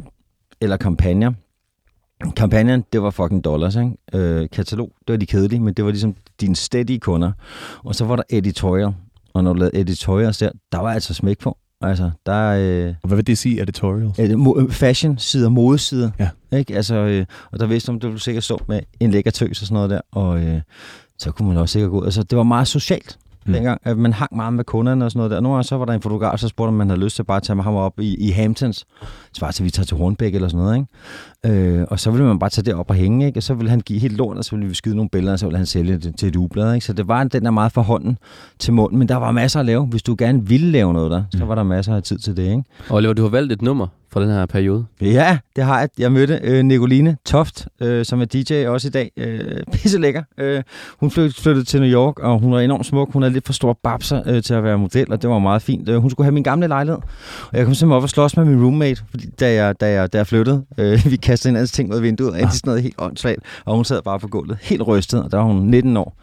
[0.61, 1.32] eller kampagner.
[2.36, 3.91] Kampagnen, det var fucking dollars, ikke?
[4.14, 7.32] Øh, katalog, det var de kedelige, men det var ligesom dine steady kunder.
[7.84, 8.93] Og så var der editorial,
[9.34, 11.57] og når du lavede editorials der, der var altså smæk på.
[11.82, 14.20] Altså, der er øh, hvad vil det sige, editorials?
[14.20, 16.11] øh, fashion-sider, modesider.
[16.20, 16.30] Ja.
[16.57, 16.76] Ikke?
[16.76, 19.68] Altså, øh, og der vidste om, du ville sikkert stå med en lækker tøs og
[19.68, 20.01] sådan noget der.
[20.11, 20.61] Og øh,
[21.24, 22.05] så kunne man også sikkert gå ud.
[22.05, 23.53] Altså, det var meget socialt Mm.
[23.53, 23.82] dengang.
[23.84, 25.39] At man hang meget med kunderne og sådan noget der.
[25.39, 27.38] Nogle gange så var der en fotograf, så spurgte om man havde lyst til bare
[27.38, 28.86] at tage med ham op i, i Hamptons.
[29.34, 30.88] Svar til, at vi tager til Hornbæk eller sådan noget,
[31.45, 31.80] ikke?
[31.80, 33.39] Øh, og så ville man bare tage det op og hænge, ikke?
[33.39, 35.39] Og så ville han give helt lort, og så ville vi skyde nogle billeder, og
[35.39, 36.86] så ville han sælge det til et ugeblad, ikke?
[36.86, 38.17] Så det var den der meget for hånden
[38.59, 39.86] til munden, men der var masser at lave.
[39.86, 41.47] Hvis du gerne ville lave noget der, så Mm.
[41.49, 42.63] var der masser af tid til det, ikke?
[42.89, 44.86] Oliver, du har valgt et nummer fra den her periode?
[45.01, 45.89] Ja, det har jeg.
[45.99, 49.11] Jeg mødte øh, Nicoline Toft, øh, som er DJ også i dag.
[49.18, 50.24] Øh, pisse lækker.
[50.38, 50.64] Øh,
[50.99, 53.14] hun flyttede, til New York, og hun er enormt smuk.
[53.14, 55.61] Hun er lidt for stor babser øh, til at være model, og det var meget
[55.61, 55.89] fint.
[55.89, 56.99] Øh, hun skulle have min gamle lejlighed,
[57.51, 60.14] og jeg kom simpelthen op og slås med min roommate, fordi, da, jeg, da, jeg,
[60.14, 60.66] da jeg flyttede.
[60.78, 63.76] Øh, vi kastede hinandens ting ud af vinduet, og endte sådan noget helt åndssvagt, og
[63.76, 66.18] hun sad bare på gulvet, helt rystet, og der var hun 19 år.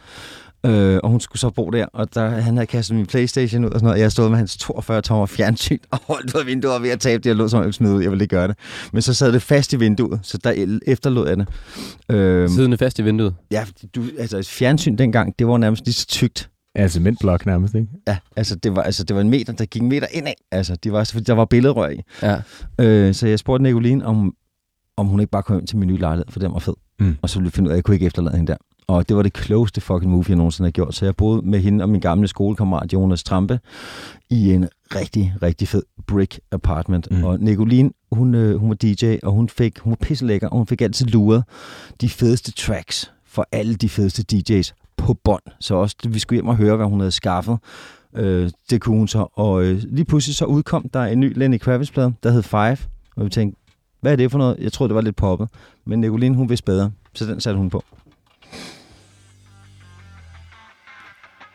[0.67, 3.71] Øh, og hun skulle så bo der, og der, han havde kastet min Playstation ud
[3.71, 4.01] og sådan noget.
[4.01, 7.23] Jeg stod med hans 42 tommer fjernsyn og holdt af vinduet og ved at tabe
[7.23, 7.27] det.
[7.27, 8.03] Jeg lå som jeg smide ud.
[8.03, 8.57] Jeg ville ikke gøre det.
[8.93, 11.47] Men så sad det fast i vinduet, så der efterlod jeg det.
[12.09, 13.35] Øh, Siddende fast i vinduet?
[13.51, 16.51] Ja, du, altså et fjernsyn dengang, det var nærmest lige så tykt.
[16.77, 17.89] Ja, cementblok nærmest, ikke?
[18.09, 20.33] Ja, altså det var, altså det var en meter, der gik en meter indad.
[20.51, 22.01] Altså, det var, fordi der var billedrør i.
[22.23, 22.37] Ja.
[22.81, 24.35] Øh, så jeg spurgte Nicoline, om,
[24.97, 26.75] om hun ikke bare kom ind til min nye lejlighed, for den var fed.
[27.01, 27.17] Mm.
[27.23, 28.57] Og så ville vi finde ud af, at jeg kunne ikke efterlade hende der.
[28.91, 30.95] Og det var det klogeste fucking move, jeg nogensinde har gjort.
[30.95, 33.61] Så jeg boede med hende og min gamle skolekammerat Jonas Trampe
[34.31, 37.09] i en rigtig, rigtig fed brick apartment.
[37.11, 37.25] Mm.
[37.25, 40.57] Og Nicoline, hun, øh, hun var DJ, og hun, fik, hun var pisse lækker, og
[40.57, 41.45] hun fik altid luret
[42.01, 45.43] de fedeste tracks for alle de fedeste DJ's på bånd.
[45.61, 47.59] Så også, vi skulle hjem og høre, hvad hun havde skaffet.
[48.17, 49.27] Øh, det kunne hun så.
[49.33, 52.79] Og øh, lige pludselig så udkom der en ny Lenny Kravitz-plade, der hed Five.
[53.17, 53.61] Og vi tænkte,
[54.01, 54.57] hvad er det for noget?
[54.59, 55.49] Jeg troede, det var lidt poppet.
[55.87, 57.85] Men Nicoline, hun vidste bedre, så den satte hun på.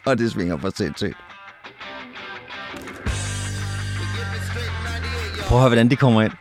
[0.09, 1.17] og det svinger for sindssygt.
[5.47, 6.31] Prøv at høre, hvordan de kommer ind.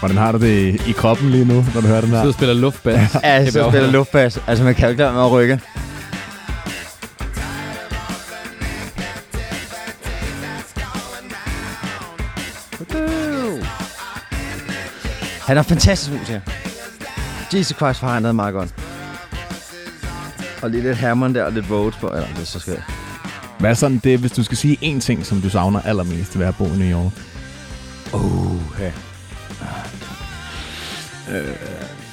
[0.00, 2.24] Hvordan har du det i kroppen lige nu, når du hører den her?
[2.24, 3.16] Så spiller luftbas.
[3.24, 4.40] ja, så spiller luftbas.
[4.46, 5.60] Altså, man kan jo ikke lade med at rykke.
[15.46, 16.40] Han er fantastisk musiker.
[17.54, 18.74] Jesus Christ, for han er meget godt.
[20.62, 22.06] Og lige lidt Hammond der, og lidt Vote på.
[22.08, 22.82] Eller, det er så skørt.
[23.58, 26.46] Hvad er sådan det, hvis du skal sige én ting, som du savner allermest ved
[26.46, 27.12] at bo i New York?
[28.12, 28.92] Oh, ja.
[31.30, 31.56] Øh,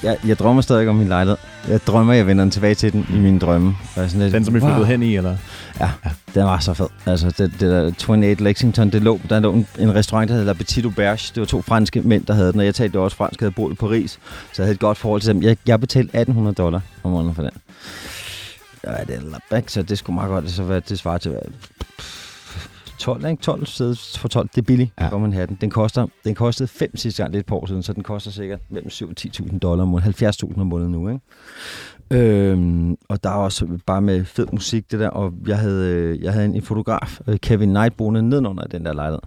[0.03, 1.37] jeg, jeg drømmer stadig om min lejlighed.
[1.67, 3.75] Jeg drømmer, jeg vender den tilbage til den i mine drømme.
[3.95, 4.85] Og sådan lidt, den, som I flyttede wow.
[4.85, 5.37] hen i, eller?
[5.79, 6.87] Ja, ja, den var så fed.
[7.05, 10.53] Altså, det, det der 28 Lexington, det lå, der lå en, en restaurant, der hedder
[10.53, 11.31] Petit Auberge.
[11.35, 13.55] Det var to franske mænd, der havde den, og jeg talte også fransk, jeg havde
[13.55, 14.11] boet i Paris.
[14.11, 15.43] Så jeg havde et godt forhold til dem.
[15.43, 17.51] Jeg, jeg betalte 1800 dollar om måneden for den.
[18.87, 20.51] Ja, det er så det skulle meget godt.
[20.51, 21.31] Så det svarer til
[23.03, 23.41] 12, ikke?
[23.41, 24.49] 12 sæde for 12.
[24.55, 25.17] Det er billigt, ja.
[25.17, 25.57] man have den.
[25.61, 28.59] Den, koster, den kostede 5 sidste gang, lidt på år siden, så den koster sikkert
[28.69, 30.13] mellem 7 og 10.000 dollar om måneden.
[30.29, 31.21] 70.000 om måneden nu, ikke?
[32.11, 35.09] Øhm, og der er også bare med fed musik, det der.
[35.09, 38.85] Og jeg havde, øh, jeg havde en, en fotograf, øh, Kevin Knight, boende nedenunder den
[38.85, 39.21] der lejlighed.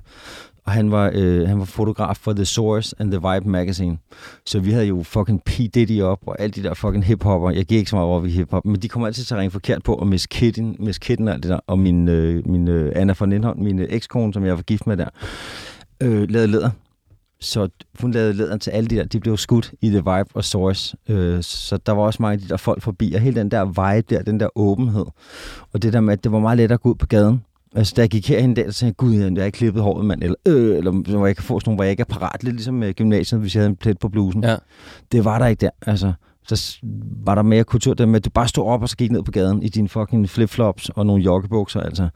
[0.67, 3.99] Og han var, øh, han var fotograf for The Source and The Vibe Magazine.
[4.47, 5.51] Så vi havde jo fucking P.
[5.59, 7.51] Diddy op, og alle de der fucking hiphopper.
[7.51, 9.51] Jeg gik ikke så meget over ved hiphop, men de kom altid til at ringe
[9.51, 11.61] forkert på, og Miss Kitten, Miss Kitten og alt det der.
[11.67, 14.87] Og min, øh, min øh, Anna von Lindholm, min øh, ekskone, som jeg var gift
[14.87, 15.09] med der,
[16.03, 16.71] øh, lavede læder.
[17.41, 17.69] Så
[18.01, 20.97] hun lavede lederen til alle de der, de blev skudt i The Vibe og Source.
[21.09, 23.65] Øh, så der var også mange af de der folk forbi, og hele den der
[23.65, 25.05] vibe der, den der åbenhed,
[25.73, 27.43] og det der med, at det var meget let at gå ud på gaden.
[27.77, 30.07] Altså, da jeg gik herhen der, så tænkte jeg, gud, jeg har ikke klippet håret,
[30.07, 30.23] mand.
[30.23, 32.45] Eller, øh, eller hvor jeg kan få sådan nogle, hvor jeg ikke er parat.
[32.45, 34.45] Lidt ligesom med gymnasiet, hvis jeg havde en plet på blusen.
[34.45, 34.57] Ja.
[35.13, 35.71] Det var der ikke der.
[35.87, 36.13] Altså,
[36.49, 36.77] så
[37.25, 39.23] var der mere kultur der med, at du bare stod op og så gik ned
[39.23, 42.09] på gaden i dine fucking flipflops og nogle joggebukser, altså.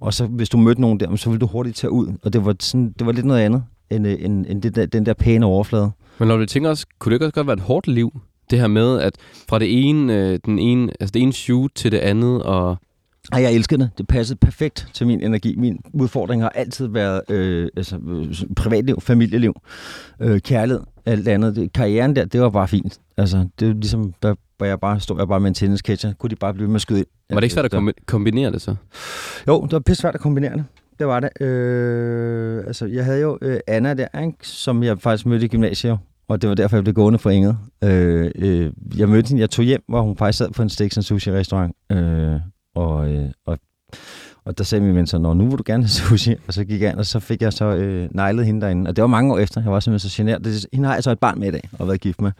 [0.00, 2.08] Og så hvis du mødte nogen der, så ville du hurtigt tage ud.
[2.22, 4.86] Og det var, sådan, det var lidt noget andet end, øh, end, end det der,
[4.86, 5.90] den der pæne overflade.
[6.18, 8.20] Men når du tænker også, kunne det ikke også godt være et hårdt liv?
[8.50, 9.12] Det her med, at
[9.48, 12.76] fra det ene, øh, den ene, altså det ene shoot til det andet, og
[13.32, 13.90] ej, jeg elskede det.
[13.98, 15.54] Det passede perfekt til min energi.
[15.56, 19.54] Min udfordring har altid været øh, altså, øh, privatliv, familieliv,
[20.20, 21.56] øh, kærlighed, alt andet.
[21.56, 23.00] Det, karrieren der, det var bare fint.
[23.16, 26.12] Altså, det er ligesom, der, hvor jeg bare stod jeg bare med en tennisketcher.
[26.12, 27.06] Kunne de bare blive med at skyde ind.
[27.30, 28.74] Var det ikke svært at kombinere det så?
[29.48, 30.64] Jo, det var pisse svært at kombinere det.
[30.98, 31.42] Det var det.
[31.42, 34.34] Øh, altså, jeg havde jo øh, Anna der, ikke?
[34.42, 35.98] som jeg faktisk mødte i gymnasiet,
[36.28, 37.58] og det var derfor, jeg blev gående for Inget.
[37.84, 40.96] Øh, øh, jeg mødte hende, jeg tog hjem, hvor hun faktisk sad på en steaks
[40.96, 41.76] and sushi restaurant.
[41.92, 42.40] Øh,
[42.78, 43.58] og, øh, og,
[44.44, 46.34] og der sagde min ven så, Nå, nu vil du gerne have sushi.
[46.46, 48.88] Og så gik jeg ind, og så fik jeg så øh, nejlet hende derinde.
[48.88, 49.62] Og det var mange år efter.
[49.62, 50.44] Jeg var simpelthen så generet.
[50.44, 52.32] Det, hende har jeg så et barn med i dag, og været gift med.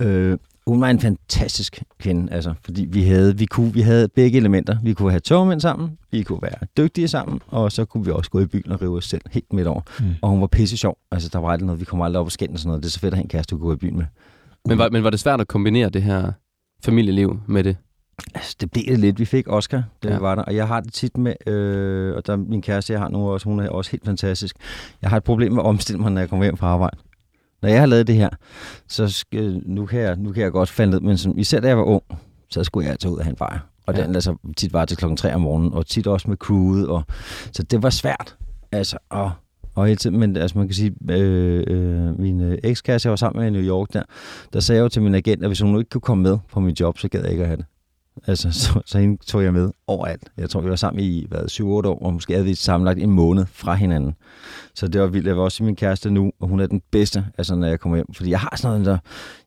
[0.00, 4.38] Øh, hun var en fantastisk kvinde, altså, fordi vi havde, vi, kunne, vi havde begge
[4.38, 4.76] elementer.
[4.82, 8.30] Vi kunne have togmænd sammen, vi kunne være dygtige sammen, og så kunne vi også
[8.30, 9.80] gå i byen og rive os selv helt midt over.
[10.00, 10.06] Mm.
[10.22, 10.98] Og hun var pisse sjov.
[11.10, 12.82] Altså, der var aldrig noget, vi kom aldrig op og skænde og sådan noget.
[12.82, 14.04] Det er så fedt at have en kæreste, du kunne gå i byen med.
[14.68, 16.32] Men var, men var det svært at kombinere det her
[16.84, 17.76] familieliv med det?
[18.34, 19.18] Altså, det blev det lidt.
[19.18, 20.18] Vi fik Oscar, det ja.
[20.18, 20.42] var der.
[20.42, 23.48] Og jeg har det tit med, øh, og der min kæreste, jeg har nu også,
[23.48, 24.56] hun er også helt fantastisk.
[25.02, 26.96] Jeg har et problem med at omstille mig, når jeg kommer hjem fra arbejde.
[27.62, 28.28] når jeg har lavet det her,
[28.88, 31.68] så skal, nu, kan jeg, nu kan jeg godt falde ned, men sådan, især da
[31.68, 32.02] jeg var ung,
[32.50, 33.58] så skulle jeg tage ud og have en bajer.
[33.86, 34.02] Og Ja.
[34.02, 36.88] den altså tit var til klokken 3 om morgenen, og tit også med crewet.
[36.88, 37.02] Og,
[37.52, 38.36] så det var svært.
[38.72, 39.30] Altså, og,
[39.74, 43.16] og hele tiden, men altså man kan sige, øh, øh, min øh, ekskæreste, jeg var
[43.16, 44.02] sammen med i New York der,
[44.52, 46.38] der sagde jeg jo til min agent, at hvis hun nu ikke kunne komme med
[46.52, 47.64] på mit job, så gad jeg ikke at have det.
[48.26, 50.30] Altså, så, så hende tog jeg med overalt.
[50.36, 53.10] Jeg tror, vi var sammen i hvad, 7-8 år, og måske havde vi sammenlagt en
[53.10, 54.14] måned fra hinanden.
[54.74, 55.26] Så det var vildt.
[55.26, 57.96] Jeg var også min kæreste nu, og hun er den bedste, altså, når jeg kommer
[57.96, 58.14] hjem.
[58.14, 58.98] Fordi jeg har sådan noget, der,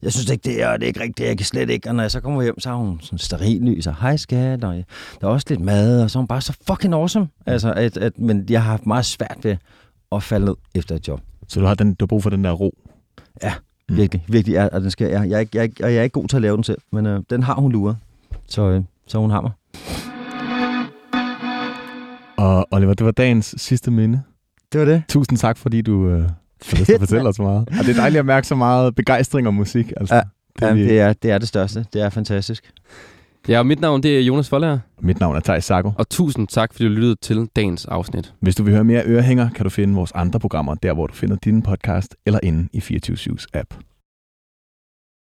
[0.01, 1.89] jeg synes ikke, det er, og det er ikke rigtigt, jeg kan slet ikke.
[1.89, 4.74] Og når jeg så kommer hjem, så har hun sådan sterillys, og hej skat, og
[5.21, 7.28] der er også lidt mad, og så er hun bare så fucking awesome.
[7.45, 9.57] Altså, at, at, men jeg har haft meget svært ved
[10.11, 11.21] at falde ned efter et job.
[11.47, 12.78] Så du har, den, du har brug for den der ro.
[13.89, 13.97] Mm.
[13.97, 14.53] Virkelig, virkelig.
[14.53, 16.28] Ja, og den skal, jeg, jeg, er jeg, er ikke- og jeg er ikke god
[16.28, 17.97] til at lave den selv, men øh, den har hun luret.
[18.47, 19.51] Så, øh, så hun har mig.
[22.37, 24.21] Og Oliver, det var dagens sidste minde.
[24.73, 25.03] Det var det.
[25.09, 26.29] Tusind tak, fordi du øh,
[26.63, 27.69] får lyst til at fortælle os så meget.
[27.79, 29.93] Og det er dejligt at mærke så meget begejstring om musik.
[29.97, 30.21] Altså, Ja,
[30.59, 31.85] det, Jamen, det, er, det er det største.
[31.93, 32.71] Det er fantastisk.
[33.47, 35.91] Ja, og mit navn det er Jonas Foldager, Mit navn er Thijs Sacco.
[35.97, 38.33] og tusind tak, fordi du lyttede til dagens afsnit.
[38.39, 41.13] Hvis du vil høre mere ørehænger, kan du finde vores andre programmer, der hvor du
[41.13, 43.73] finder din podcast, eller inde i 24 app.